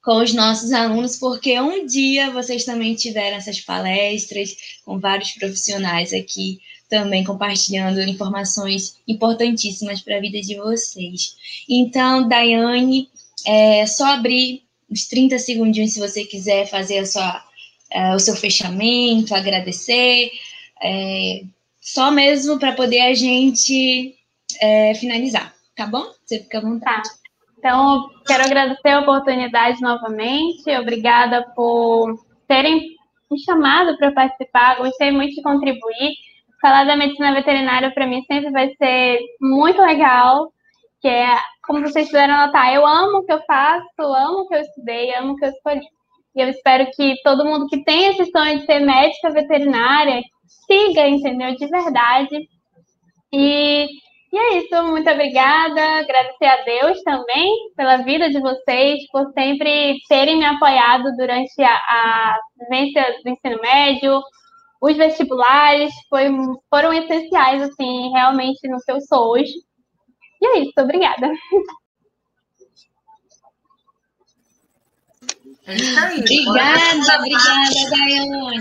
com 0.04 0.22
os 0.22 0.34
nossos 0.34 0.72
alunos, 0.72 1.18
porque 1.18 1.60
um 1.60 1.86
dia 1.86 2.30
vocês 2.30 2.64
também 2.64 2.94
tiveram 2.94 3.38
essas 3.38 3.60
palestras 3.60 4.56
com 4.86 5.00
vários 5.00 5.32
profissionais 5.32 6.14
aqui 6.14 6.60
também 6.90 7.24
compartilhando 7.24 8.02
informações 8.02 8.98
importantíssimas 9.08 10.02
para 10.02 10.18
a 10.18 10.22
vida 10.22 10.40
de 10.42 10.56
vocês. 10.56 11.36
Então, 11.68 12.28
Daiane, 12.28 13.10
é 13.46 13.86
só 13.86 14.06
abrir 14.06 14.64
uns 14.90 15.08
30 15.08 15.40
segundinhos 15.40 15.94
se 15.94 16.00
você 16.00 16.26
quiser 16.26 16.68
fazer 16.68 17.00
a 17.00 17.06
sua, 17.06 17.44
é, 17.92 18.16
o 18.16 18.20
seu 18.20 18.36
fechamento, 18.36 19.34
agradecer, 19.34 20.32
é, 20.82 21.44
só 21.86 22.10
mesmo 22.10 22.58
para 22.60 22.74
poder 22.74 23.02
a 23.02 23.14
gente 23.14 24.16
é, 24.60 24.94
finalizar, 24.96 25.54
tá 25.76 25.86
bom? 25.86 26.06
Você 26.26 26.40
fica 26.40 26.58
à 26.58 26.62
vontade. 26.62 27.08
Tá. 27.08 27.16
Então, 27.60 28.10
quero 28.26 28.44
agradecer 28.44 28.90
a 28.90 29.00
oportunidade 29.00 29.82
novamente, 29.82 30.70
obrigada 30.80 31.44
por 31.56 32.20
terem 32.48 32.96
me 33.30 33.40
chamado 33.40 33.98
para 33.98 34.12
participar, 34.12 34.78
gostei 34.78 35.12
muito 35.12 35.36
de 35.36 35.42
contribuir 35.42 36.14
falar 36.66 36.84
da 36.86 36.98
medicina 36.98 37.32
veterinária 37.32 37.92
para 37.92 38.08
mim 38.08 38.24
sempre 38.24 38.50
vai 38.50 38.74
ser 38.76 39.20
muito 39.40 39.80
legal, 39.80 40.52
que 41.00 41.08
é, 41.08 41.38
como 41.62 41.82
vocês 41.82 42.08
puderam 42.08 42.38
notar, 42.38 42.74
eu 42.74 42.86
amo 42.88 43.20
o 43.20 43.24
que 43.24 43.32
eu 43.32 43.40
faço, 43.46 44.02
amo 44.02 44.40
o 44.40 44.48
que 44.48 44.56
eu 44.56 44.62
estudei, 44.62 45.14
amo 45.14 45.34
o 45.34 45.36
que 45.36 45.46
eu 45.46 45.50
escolhi. 45.50 45.86
E 46.36 46.42
eu 46.42 46.50
espero 46.50 46.90
que 46.96 47.22
todo 47.24 47.46
mundo 47.46 47.68
que 47.68 47.84
tem 47.84 48.08
esse 48.08 48.26
sonho 48.32 48.60
de 48.60 48.66
ser 48.66 48.80
médica 48.80 49.30
veterinária 49.30 50.24
siga, 50.48 51.08
entendeu? 51.08 51.56
De 51.56 51.68
verdade. 51.68 52.48
E, 53.34 53.88
e 54.34 54.38
é 54.38 54.58
isso, 54.60 54.84
muito 54.84 55.10
obrigada. 55.10 56.00
Agradecer 56.00 56.46
a 56.46 56.64
Deus 56.64 57.02
também 57.04 57.54
pela 57.76 57.98
vida 57.98 58.30
de 58.30 58.40
vocês, 58.40 59.00
por 59.12 59.32
sempre 59.34 59.98
terem 60.08 60.38
me 60.38 60.46
apoiado 60.46 61.16
durante 61.18 61.62
a, 61.62 61.74
a 61.74 62.40
vivência 62.60 63.04
do 63.24 63.30
ensino 63.30 63.62
médio, 63.62 64.22
os 64.82 64.96
vestibulares 64.98 65.92
foi, 66.10 66.30
foram 66.70 66.94
essenciais, 66.94 67.62
assim, 67.62 68.12
realmente 68.12 68.68
no 68.68 68.78
que 68.80 68.92
eu 68.92 69.02
sou 69.02 69.32
hoje. 69.32 69.54
E 70.42 70.46
é 70.46 70.60
isso, 70.60 70.74
obrigada. 70.78 71.32
É 75.68 75.76
isso 75.76 76.00
aí. 76.00 76.20
Obrigada, 76.20 77.18
obrigada, 77.18 77.90
Daiane. 77.90 78.54